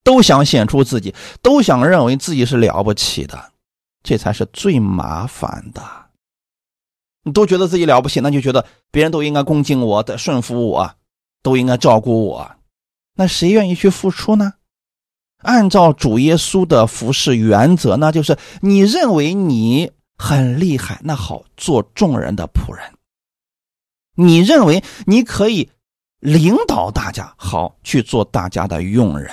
[0.02, 3.52] 都想显出自己，都想认为自己是了不起的，
[4.02, 5.82] 这才是最麻烦的。
[7.32, 10.94] 都觉得自己了不起，那就觉得别人都应该恭敬我、的顺服我，
[11.42, 12.50] 都应该照顾我，
[13.14, 14.54] 那谁愿意去付出呢？
[15.38, 22.92] 按照主耶稣的服侍原则，那就是你认为你很厉害，那好做众人的仆人；
[24.16, 25.70] 你认为你可以
[26.18, 29.32] 领导大家，好去做大家的用人，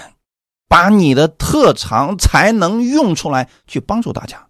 [0.67, 4.47] 把你的特长才能用出来去帮助大家。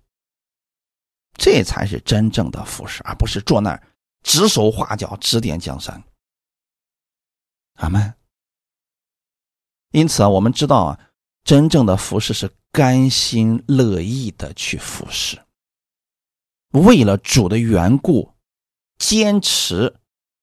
[1.38, 3.84] 这才是真正的服侍，而不是坐那儿
[4.24, 6.04] 指手画脚、指点江山。
[7.76, 8.14] 阿门。
[9.92, 11.00] 因此啊，我们知道啊，
[11.44, 15.38] 真正的服侍是甘心乐意的去服侍，
[16.72, 18.34] 为了主的缘故，
[18.98, 19.96] 坚持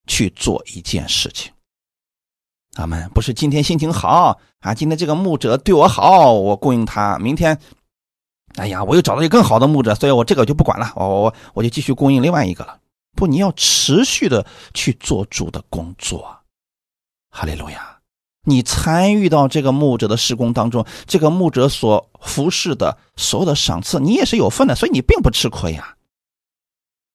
[0.07, 1.53] 去做一件事情。
[2.77, 3.11] 阿门。
[3.11, 7.61] 不是今天心情好啊，今天这个牧者对我好，我供应他；明天，
[8.57, 12.79] 哎呀，我又找到一个更好的牧者，所以我这个就不管了，我我我就继续供应另外一个了。
[13.17, 16.39] 不，你要持续的去做主的工作。
[17.31, 17.99] 哈利路亚！
[18.45, 25.97] 你参与到这个牧者的施工当中，这个牧者所服侍的所有的赏赐，你也是有份的，所以你并不吃亏呀。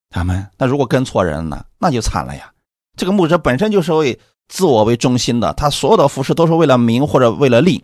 [0.10, 2.54] 他们那如果跟错人呢，那就惨了呀。
[2.96, 7.84] 这个牧者本身就是为自我为中心的，他所有的服侍都是为了名或者为了利，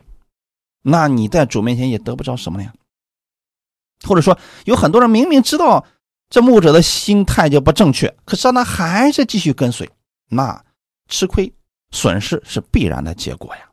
[0.82, 2.74] 那你在主面前也得不着什么呀。
[4.04, 5.86] 或者说，有很多人明明知道
[6.30, 9.90] 这牧者的心态就不正确，可是他还是继续跟随，
[10.30, 10.64] 那
[11.10, 11.54] 吃亏。
[11.96, 13.70] 损失是必然的结果呀，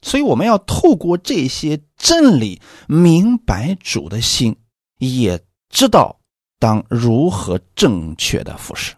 [0.00, 4.56] 所以我们要透过这些真理，明白主的心，
[4.96, 5.38] 也
[5.68, 6.18] 知道
[6.58, 8.94] 当如何正确的服侍。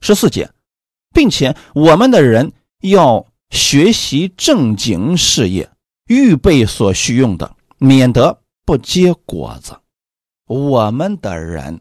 [0.00, 0.50] 十四节，
[1.12, 5.68] 并且我们的人要学习正经事业，
[6.06, 9.80] 预备所需用的，免得不结果子。
[10.44, 11.80] 我们的人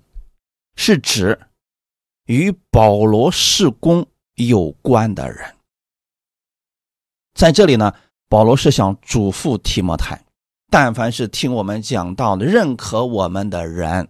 [0.77, 1.37] 是指
[2.25, 4.07] 与保罗事工。
[4.35, 5.55] 有关的人，
[7.33, 10.25] 在这里呢，保罗是想嘱咐提摩太：
[10.69, 14.09] 但凡是听我们讲道的、认可我们的人，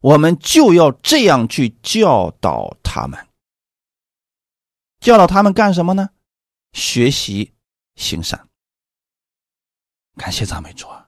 [0.00, 3.28] 我们就要这样去教导他们。
[4.98, 6.10] 教导他们干什么呢？
[6.72, 7.54] 学习
[7.94, 8.48] 行善。
[10.16, 10.99] 感谢赞美主啊！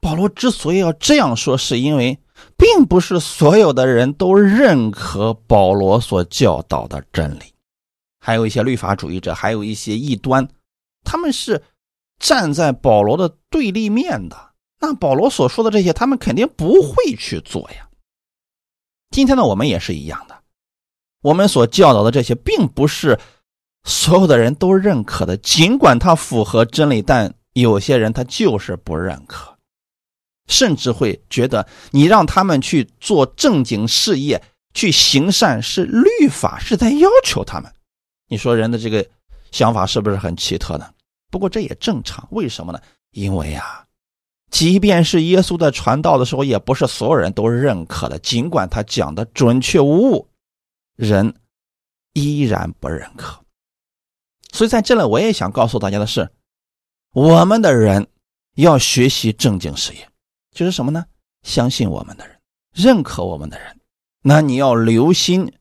[0.00, 2.18] 保罗之所以要这样说，是因为。
[2.56, 7.52] 并不是所有的人都认可保罗所教导的真理，
[8.20, 10.48] 还有一些律法主义者，还有一些异端，
[11.02, 11.60] 他们是
[12.20, 14.36] 站在保罗的对立面的。
[14.78, 17.88] 那保罗所说的这些，他们肯定不会去做呀。
[19.10, 20.36] 今天呢，我们也是一样的，
[21.22, 23.18] 我们所教导的这些，并不是
[23.82, 25.36] 所有的人都认可的。
[25.36, 29.47] 尽管它符合真理，但有些人他就是不认可。
[30.48, 34.42] 甚至会觉得你让他们去做正经事业、
[34.74, 37.72] 去行善，是律法是在要求他们。
[38.28, 39.06] 你说人的这个
[39.52, 40.90] 想法是不是很奇特呢？
[41.30, 42.80] 不过这也正常，为什么呢？
[43.12, 43.84] 因为啊，
[44.50, 48.18] 即便是耶稣在传道的时候，也不是所有人都认可的。
[48.18, 50.28] 尽管他讲的准确无误，
[50.96, 51.34] 人
[52.14, 53.40] 依然不认可。
[54.52, 56.30] 所以在这里，我也想告诉大家的是，
[57.12, 58.06] 我们的人
[58.56, 60.08] 要学习正经事业。
[60.58, 61.06] 就是什么呢？
[61.44, 62.40] 相信我们的人，
[62.72, 63.78] 认可我们的人，
[64.22, 65.56] 那你要留心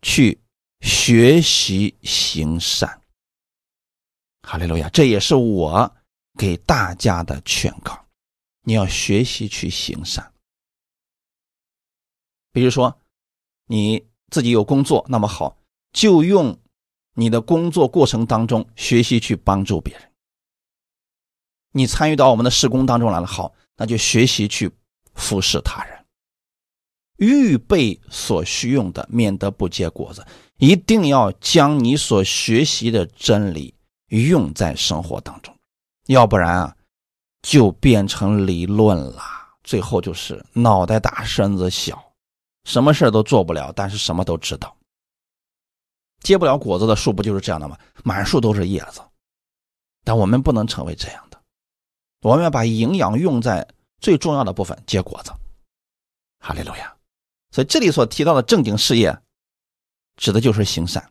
[0.00, 0.40] 去
[0.80, 3.02] 学习行善。
[4.40, 4.88] 哈利路亚！
[4.88, 5.94] 这也是我
[6.38, 8.06] 给大家的劝告，
[8.62, 10.32] 你要学习去行善。
[12.50, 12.98] 比如说，
[13.66, 15.58] 你自己有工作，那么好，
[15.92, 16.58] 就用
[17.12, 20.10] 你的工作过程当中学习去帮助别人。
[21.72, 23.54] 你参与到我们的施工当中来了，好。
[23.80, 24.70] 那就学习去
[25.14, 26.04] 服侍他人，
[27.16, 30.22] 预备所需用的，免得不结果子。
[30.58, 33.74] 一定要将你所学习的真理
[34.08, 35.56] 用在生活当中，
[36.08, 36.76] 要不然啊，
[37.40, 39.22] 就变成理论了。
[39.64, 42.12] 最后就是脑袋大身子小，
[42.64, 44.76] 什么事都做不了，但是什么都知道。
[46.22, 47.78] 结不了果子的树不就是这样的吗？
[48.04, 49.00] 满树都是叶子，
[50.04, 51.29] 但我们不能成为这样。
[52.22, 53.66] 我们要把营养用在
[53.98, 55.32] 最重要的部分，结果子。
[56.38, 56.94] 哈利路亚！
[57.50, 59.18] 所以这里所提到的正经事业，
[60.16, 61.10] 指的就是行善。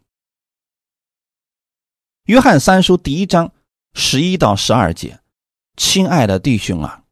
[2.25, 3.51] 约翰三书第一章
[3.93, 5.19] 十一到十二节，
[5.77, 7.03] 亲爱的弟兄啊，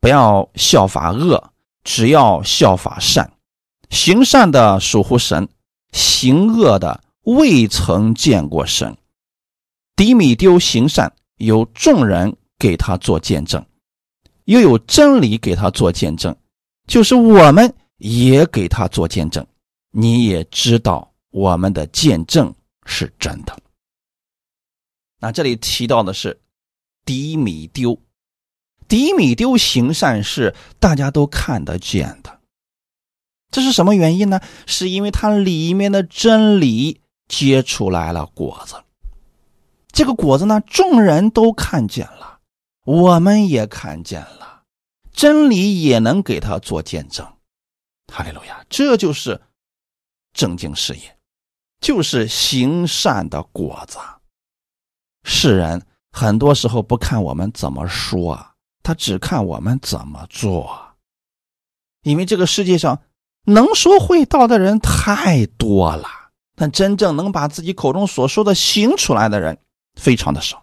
[0.00, 1.52] 不要效法恶，
[1.82, 3.32] 只要效法善。
[3.90, 5.48] 行善的属乎神，
[5.92, 8.96] 行恶的未曾见过神。
[9.96, 12.36] 迪米丢行善，有众人。
[12.60, 13.64] 给他做见证，
[14.44, 16.36] 又有真理给他做见证，
[16.86, 19.44] 就是我们也给他做见证。
[19.90, 22.54] 你也知道我们的见证
[22.84, 23.58] 是真的。
[25.18, 26.38] 那这里提到的是
[27.04, 27.98] 迪米丢。
[28.86, 32.40] 迪米丢行善事，大家都看得见的。
[33.50, 34.40] 这是什么原因呢？
[34.66, 38.76] 是因为它里面的真理结出来了果子。
[39.92, 42.29] 这个果子呢，众人都看见了，
[42.90, 44.64] 我们也看见了，
[45.12, 47.24] 真理也能给他做见证。
[48.12, 48.64] 哈利路亚！
[48.68, 49.40] 这就是
[50.32, 51.16] 正经事业，
[51.80, 53.98] 就是行善的果子。
[55.22, 60.96] 世人很多时候不看我们怎么说，他只看我们怎么做，
[62.02, 63.00] 因为这个世界上。
[63.44, 66.06] 能说会道的人太多了，
[66.54, 69.58] 但真正能把自己口中所说的行出来的人
[69.94, 70.62] 非常的少。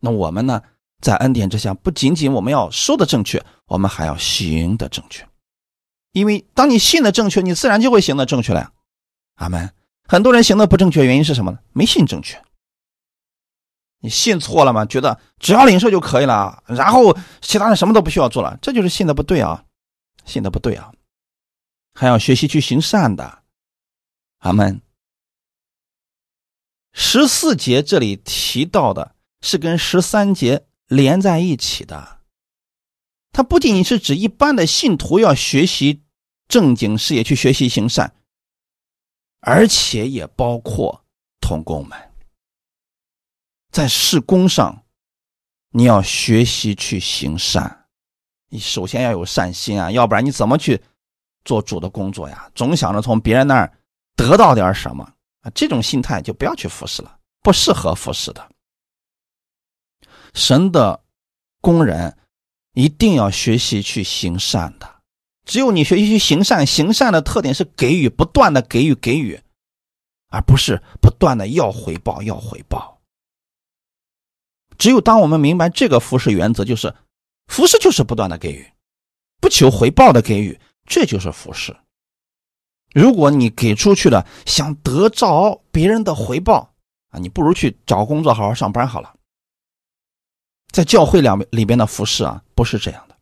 [0.00, 0.62] 那我们呢，
[1.00, 5.26] 在恩典之下，不仅仅我们要说的正确，我们还要行的正确。
[6.12, 8.72] 因为当你信的正确，你自然就会行的正确了呀。
[9.34, 9.72] 阿门。
[10.04, 11.58] 很多人行的不正确，原因是什么呢？
[11.72, 12.42] 没信正确。
[14.00, 14.86] 你信错了吗？
[14.86, 19.64] 觉得只要领受就可以了，然后其他的什么都不需要做了，这就是信的不对啊，
[20.24, 20.92] 信的不对啊。
[21.92, 23.42] 还要学习去行善的，
[24.38, 24.80] 阿门。
[26.92, 32.20] 十四节这里提到的是跟十三节连在一起的，
[33.32, 36.02] 它不仅仅是指一般的信徒要学习
[36.48, 38.14] 正经事业去学习行善，
[39.40, 41.04] 而且也包括
[41.40, 41.98] 童工们，
[43.70, 44.84] 在事工上
[45.70, 47.86] 你要学习去行善，
[48.48, 50.82] 你首先要有善心啊，要不然你怎么去？
[51.44, 53.72] 做主的工作呀，总想着从别人那儿
[54.14, 55.02] 得到点什么
[55.40, 58.50] 啊，这种心态就不要去服侍了，不适合服侍的。
[60.38, 61.02] 神的
[61.60, 62.16] 工人
[62.72, 65.00] 一定要学习去行善的，
[65.44, 69.40] 只有你学习去行善，行善的特点是给予，不断的给予给予，
[70.28, 73.00] 而不是不断的要回报要回报。
[74.78, 76.94] 只有当我们明白这个服侍原则，就是
[77.48, 78.64] 服侍就是不断的给予，
[79.40, 80.58] 不求回报的给予。
[80.86, 81.76] 这就是服侍。
[82.94, 86.72] 如果你给出去了，想得着别人的回报
[87.10, 89.17] 啊，你不如去找工作，好好上班好了。
[90.70, 93.16] 在教会两里边的服侍啊，不是这样的。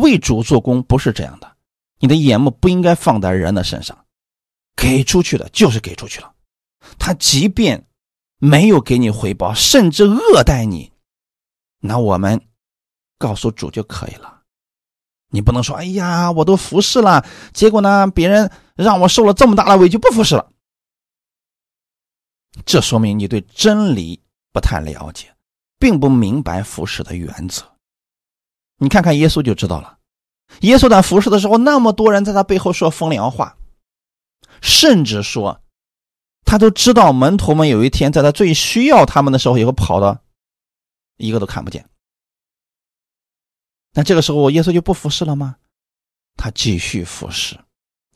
[0.00, 1.56] 为主做工不是这样的，
[1.98, 4.06] 你的眼目不应该放在人的身上，
[4.74, 6.32] 给出去的就是给出去了。
[6.98, 7.86] 他即便
[8.38, 10.92] 没有给你回报，甚至恶待你，
[11.80, 12.40] 那我们
[13.18, 14.42] 告诉主就可以了。
[15.28, 20.50] 你不能说，哎呀，我都服侍了，结果呢，别人让我受了这么大的委屈，不服侍了。
[22.64, 24.22] 这说明你对真理
[24.52, 25.33] 不太了解，
[25.84, 27.76] 并不明白服侍的原则。
[28.78, 29.98] 你看看耶稣就知道了，
[30.62, 33.58] 耶稣在服侍的时候，那么多人在他背后说风凉话，
[34.62, 35.60] 甚至说，
[36.46, 40.22] 他都知道门徒们有一天在他最需要他们的时候，也会跑的，
[41.18, 41.86] 一个都看不见。
[43.92, 45.56] 那这个时候，耶稣就不服侍了吗？
[46.34, 47.60] 他继续服侍，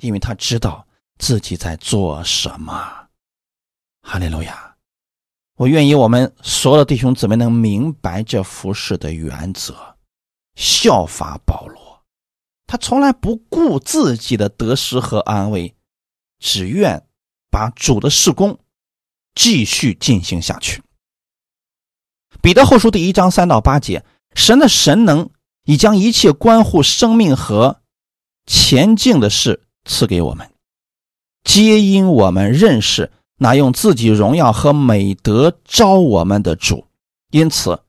[0.01, 0.89] 因为他知道
[1.19, 2.73] 自己在做什么。
[4.01, 4.68] 哈利路亚！
[5.59, 9.75] 我愿意我们所有的弟兄姊妹能明白这服侍的原则，
[10.55, 12.05] 效法保罗，
[12.67, 15.75] 他从来不顾自己的得失和安危，
[16.39, 17.05] 只愿
[17.51, 18.59] 把主的事工
[19.35, 20.81] 继续进行下去。
[22.41, 24.05] 彼得后书第一章三到八节，
[24.35, 25.29] 神的神能。
[25.65, 27.83] 已将一切关乎生命和
[28.47, 30.51] 前进的事赐给我们，
[31.45, 36.85] 皆因我们认识那用自己荣耀和美德招我们的主，
[37.31, 37.81] 因此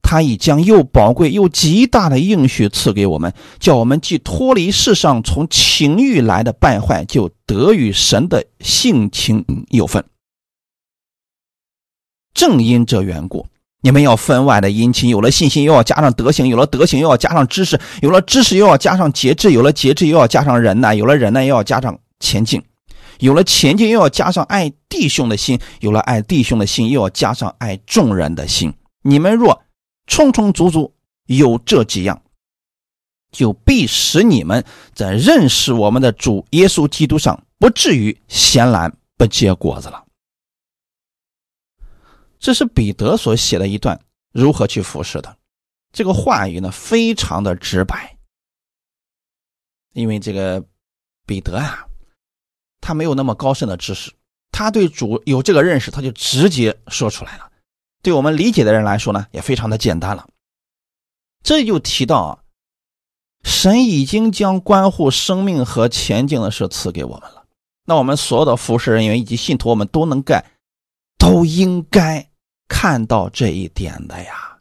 [0.00, 10.04] 他已将又宝贵又极大的应许赐给我们，叫我们既脱离世上从情欲来的败坏，就得与神的性情有份。
[12.32, 13.46] 正因这缘故。
[13.82, 22.60] 你们要分外的殷勤，有了信心，又要加上德行；有了德行，又要加上知识；有了知识，又要加上节制；有了节制，又要加上忍耐；有了忍耐，又要加上前进；
[23.20, 28.72] 有了前进，又要加上爱弟兄的心；有了爱弟兄的心，又要加上爱众人的心。
[29.02, 29.62] 你们若
[30.06, 30.94] 充充足足
[31.26, 32.22] 有这几样，
[33.30, 34.64] 就必使你们
[34.94, 40.04] 在认识我们的主耶稣基督上，不至于闲懒不结果子了。
[42.38, 43.98] 这是彼得所写的一段
[44.32, 45.36] 如何去服侍的，
[45.92, 48.16] 这个话语呢非常的直白，
[49.94, 50.62] 因为这个
[51.24, 51.86] 彼得啊，
[52.86, 54.12] 他没有那么高深的知识，
[54.52, 57.50] 他对主有这个认识，他就直接说出来了。
[58.00, 60.28] 对我们理解的人来说呢，也非常的简单了。
[61.42, 62.38] 这就提到啊，
[63.42, 67.46] 神已经将关乎生命和前进的事赐给我们了，
[67.86, 70.44] 那我们所有的服侍人员以及信徒，我们都能干。
[71.18, 72.28] 都应该
[72.68, 74.58] 看到这一点的呀。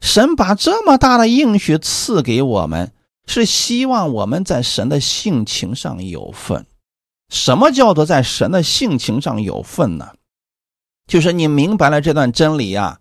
[0.00, 2.92] 神把这么大的应许赐给我们，
[3.26, 6.66] 是希望我们在神的性情上有份。
[7.28, 10.12] 什么叫做在神的性情上有份呢？
[11.06, 13.00] 就是你明白了这段真理呀，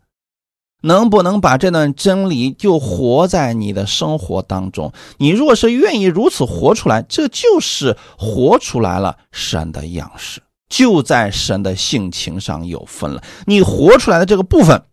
[0.82, 4.94] 能不能把这段真理就活在你的生活当中？
[5.18, 13.24] 你若是愿意如此活出来，这就是活出来了神的样式，就在神的性情上有份了。
[13.46, 14.86] 你活出来的这个部分，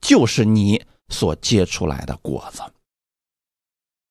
[0.00, 2.62] 就是你所结出来的果子。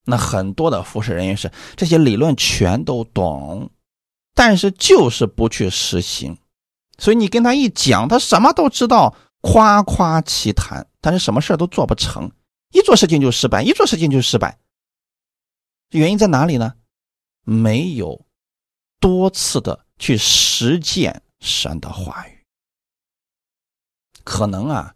[0.05, 3.69] 那很多的服侍人员是这些理论全都懂，
[4.37, 6.37] 但是就是不去实行。
[6.99, 12.31] 所以你跟他一讲，他什么都知道，夸夸其谈，但是什么事都做不成，
[12.71, 14.59] 一做事情就失败，一做事情就失败。
[15.89, 16.75] 原因在哪里呢？
[17.43, 18.25] 没有
[18.99, 22.45] 多次的去实践神的话语，
[24.23, 24.93] 可能啊，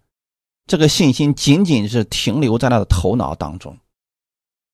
[0.68, 3.80] 这个信心仅仅是停留在他的头脑当中。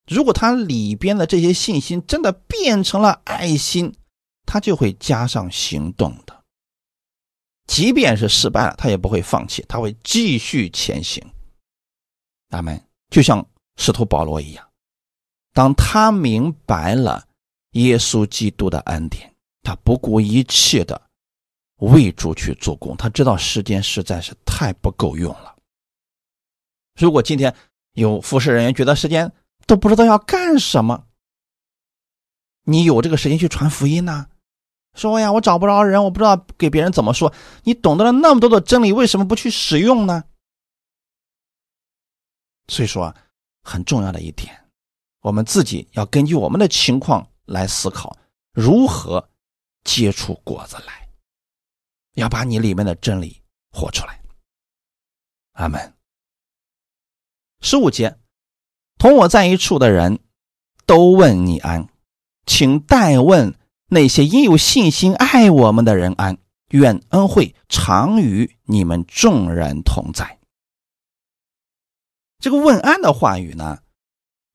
[0.08, 3.94] 如果他里边的这些信心真的变成了爱心，
[4.48, 6.36] 他就会加上行动的。
[7.68, 11.24] 即便是失败了，他也不会放弃，他会继续前行。
[12.50, 12.82] 阿门。
[13.10, 13.46] 就像
[13.78, 14.70] 使徒保罗一样，
[15.54, 17.26] 当他明白了
[17.72, 19.34] 耶稣基督的恩典，
[19.64, 21.02] 他不顾一切的
[21.78, 22.98] 为主去做工。
[22.98, 25.56] 他知道时间实在是太不够用了。
[27.00, 27.56] 如果今天
[27.94, 29.32] 有服侍人员觉得时间
[29.66, 31.08] 都不知道要干什么，
[32.64, 34.28] 你有这个时间去传福音呢？
[34.98, 37.32] 说呀，我找不着人，我不知道给别人怎么说。
[37.64, 40.24] 你懂得了那么多的真理，为什么不去使用呢？
[42.68, 43.16] 所以说，
[43.62, 44.66] 很重要的一点，
[45.22, 48.18] 我们自己要根据我们的情况来思考，
[48.52, 49.30] 如何
[49.84, 51.08] 结出果子来，
[52.16, 53.42] 要把你里面的真理
[53.72, 54.20] 活出来。
[55.54, 55.94] 阿门。
[57.62, 58.18] 十五节，
[58.98, 60.20] 同我在一处的人
[60.86, 61.88] 都问你安，
[62.48, 63.54] 请代问。
[63.90, 66.38] 那些因有信心爱我们的人安，
[66.72, 70.38] 愿恩惠常与你们众人同在。
[72.40, 73.80] 这个问安的话语呢，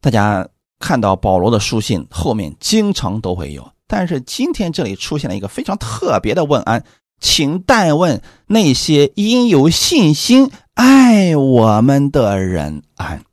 [0.01, 6.85] 大家看到保罗的书信后面经常都会有，但是今天这里出现了一个非常特别的问安，
[7.19, 13.25] 请代问那些因有信心爱我们的人安。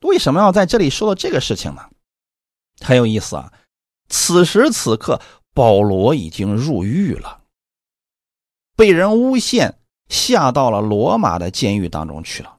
[0.00, 1.82] 为什么要在这里说到这个事情呢？
[2.80, 3.52] 很有意思啊。
[4.12, 5.22] 此时此刻，
[5.54, 7.40] 保罗已经入狱了，
[8.76, 12.58] 被人诬陷，下到了罗马的监狱当中去了。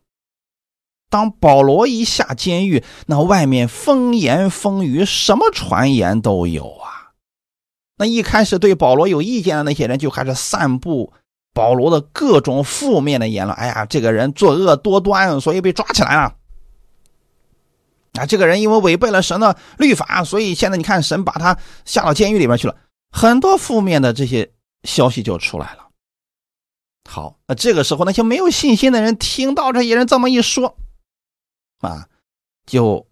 [1.11, 7.13] 当保罗一下监狱，那外面风言风语，什么传言都有啊。
[7.97, 11.13] 那一开始对保罗有意见的那些人，就开始散布
[11.53, 13.55] 保罗的各种负面的言论。
[13.55, 16.33] 哎呀，这个人作恶多端，所以被抓起来了。
[18.13, 22.75] 啊，这个人因为违背了神的律法，所以现在你看神把他下到监狱里边去了，
[23.11, 24.51] 很多负面的这些
[24.83, 25.87] 消息就出来了。
[27.09, 30.77] 好，那这个时候那些没有信心的人听到这些人这么一说，
[31.79, 32.07] 啊，
[32.65, 33.05] 就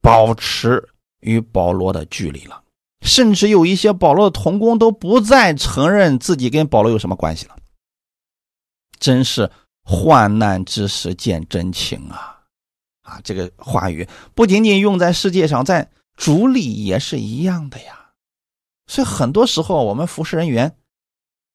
[0.00, 0.88] 保持
[1.20, 2.62] 与保罗的距离了，
[3.02, 7.56] 甚至有一些保罗的同工都不再承认自己跟保罗有什么关系了。
[8.98, 9.50] 真是
[9.82, 12.33] 患难之时见真情啊！
[13.04, 18.10] 啊，这个话语不仅仅用在世界上，在主里也是一样的呀。
[18.86, 20.76] 所以很多时候，我们服侍人员，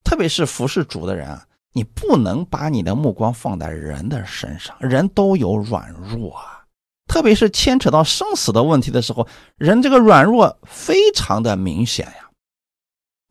[0.03, 6.65] 特别是服侍主的人啊，你不能把你的目光放在人的身上，人都有软弱啊。
[7.07, 9.27] 特别是牵扯到生死的问题的时候，
[9.57, 12.29] 人这个软弱非常的明显呀。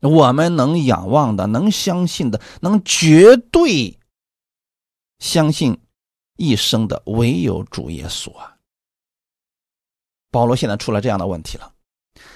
[0.01, 3.97] 我们能仰望的，能相信的，能绝对
[5.19, 5.79] 相信。
[6.39, 8.55] 一生的唯有主耶稣啊！
[10.31, 11.73] 保罗现在出了这样的问题了。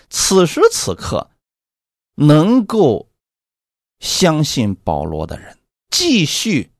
[0.09, 1.31] 此时此刻，
[2.15, 3.09] 能够
[3.99, 5.57] 相信保罗的人，
[5.89, 6.71] 继续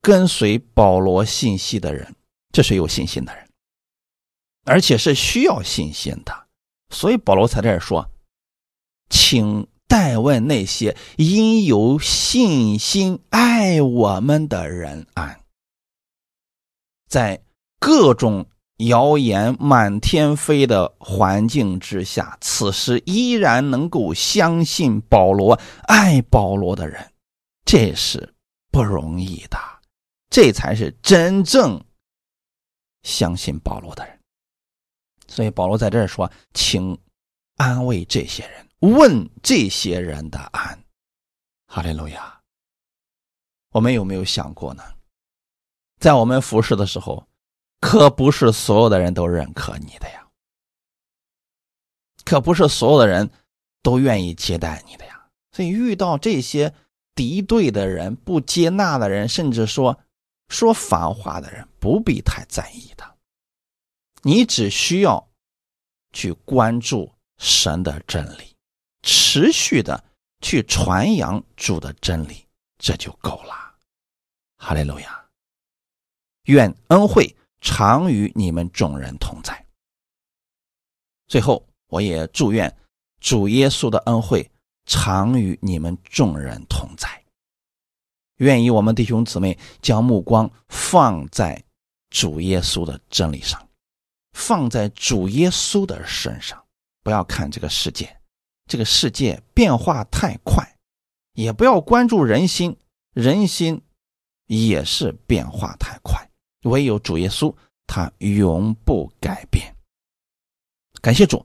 [0.00, 2.16] 跟随保罗信息的人，
[2.50, 3.48] 这是有信心的人，
[4.64, 6.46] 而且是需要信心的。
[6.88, 8.10] 所以保罗才在这说
[9.10, 15.40] ：“请代问那些因有信心爱我们的人安。”
[17.10, 17.42] 在
[17.80, 18.46] 各种
[18.76, 27.12] 谣言满天飞的环境之下，此时依然能够相信保罗、爱保罗的人，
[27.64, 28.32] 这是
[28.70, 29.58] 不容易的。
[30.30, 31.84] 这才是真正
[33.02, 34.16] 相信保罗的人。
[35.26, 36.96] 所以保罗在这儿说：“请
[37.56, 40.84] 安慰这些人，问这些人的安。”
[41.66, 42.40] 哈利路亚。
[43.72, 44.82] 我们有没有想过呢？
[46.00, 47.28] 在我们服侍的时候，
[47.78, 50.26] 可不是所有的人都认可你的呀，
[52.24, 53.30] 可不是所有的人
[53.82, 55.28] 都愿意接待你的呀。
[55.52, 56.74] 所以遇到这些
[57.14, 60.00] 敌对的人、不接纳的人，甚至说
[60.48, 63.16] 说反话的人，不必太在意的。
[64.22, 65.28] 你只需要
[66.12, 68.56] 去关注神的真理，
[69.02, 70.02] 持续的
[70.40, 72.46] 去传扬主的真理，
[72.78, 73.74] 这就够了。
[74.56, 75.19] 哈利路亚！
[76.44, 79.66] 愿恩惠常与你们众人同在。
[81.26, 82.76] 最后，我也祝愿
[83.20, 84.50] 主耶稣的恩惠。
[84.86, 87.22] 常与你们众人同在。
[88.38, 91.62] 愿意我们弟兄姊妹将目光放在
[92.08, 93.68] 主耶稣的真理上，
[94.32, 96.64] 放在主耶稣的身上，
[97.04, 98.20] 不要看这个世界，
[98.66, 100.64] 这个世界变化太快；
[101.34, 102.76] 也不要关注人心，
[103.12, 103.82] 人心
[104.46, 106.29] 也是变化太快。
[106.62, 107.54] 唯有主耶稣，
[107.86, 109.74] 他永不改变。
[111.00, 111.44] 感谢主，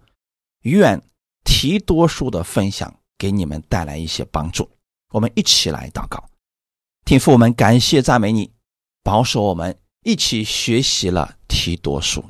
[0.61, 1.01] 愿
[1.43, 2.93] 提多数的分享。
[3.17, 4.69] 给你们带来一些帮助，
[5.13, 6.21] 我们一起来祷告，
[7.05, 8.51] 天父，我们感谢赞美你，
[9.03, 12.21] 保守我们一起学习了提多书，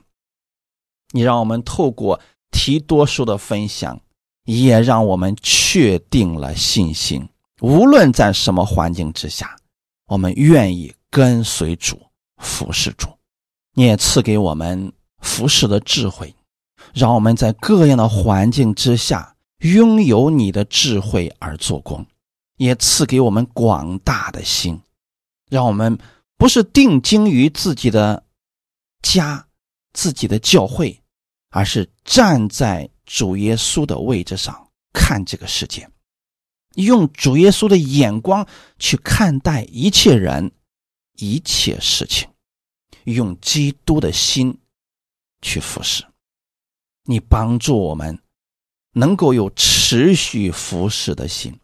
[1.12, 2.22] 你让我们透过
[2.52, 4.00] 提多书的分享，
[4.44, 7.28] 也让我们确定了信心。
[7.62, 9.58] 无论在什么环境之下，
[10.06, 12.00] 我们愿意跟随主、
[12.38, 13.08] 服侍主。
[13.74, 16.34] 你也赐给我们服侍的智慧，
[16.94, 19.32] 让我们在各样的环境之下。
[19.60, 22.06] 拥有你的智慧而做工，
[22.58, 24.80] 也赐给我们广大的心，
[25.50, 25.98] 让我们
[26.38, 28.22] 不是定睛于自己的
[29.02, 29.48] 家、
[29.94, 31.02] 自己的教会，
[31.50, 35.90] 而是站在主耶稣的位置上看这个世界，
[36.76, 38.46] 用主耶稣的眼光
[38.78, 40.52] 去看待一切人、
[41.18, 42.30] 一切事情，
[43.04, 44.60] 用基督的心
[45.42, 46.06] 去服侍。
[47.04, 48.20] 你帮助我们。
[48.98, 51.60] 能够有持续服侍的心，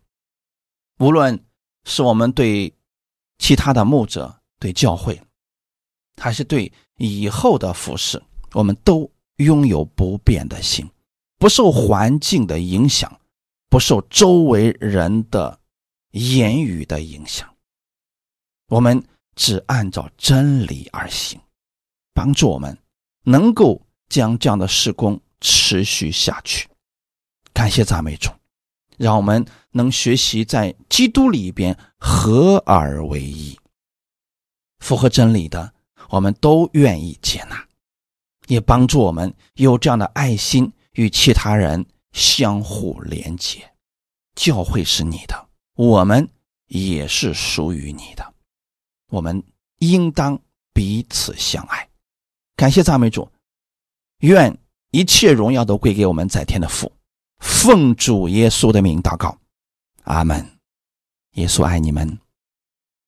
[0.99, 1.45] 无论
[1.85, 2.75] 是我们对
[3.37, 5.17] 其他的牧者、对教会，
[6.17, 8.21] 还是对以后的服侍，
[8.51, 10.85] 我们都拥有不变的心，
[11.37, 13.21] 不受环境的影响，
[13.69, 15.57] 不受周围人的
[16.09, 17.55] 言语的影响。
[18.67, 19.01] 我们
[19.41, 21.41] 只按照真理而行，
[22.13, 22.77] 帮助我们
[23.23, 26.69] 能够将这样的事工持续下去。
[27.51, 28.29] 感谢赞美主，
[28.99, 33.57] 让我们能学习在基督里边合而为一，
[34.77, 35.73] 符合真理的，
[36.09, 37.67] 我们都愿意接纳，
[38.45, 43.73] 也帮助我们有这样的爱心与其他人相互连接。
[44.35, 46.29] 教会是你的，我们
[46.67, 48.30] 也是属于你的，
[49.11, 49.43] 我们
[49.77, 50.39] 应当
[50.73, 51.87] 彼此相爱。
[52.55, 53.29] 感谢赞美主，
[54.19, 54.57] 愿
[54.91, 56.91] 一切荣耀都归给我们在天的父。
[57.39, 59.37] 奉主耶稣的名祷告，
[60.03, 60.43] 阿门。
[61.33, 62.17] 耶稣爱你们。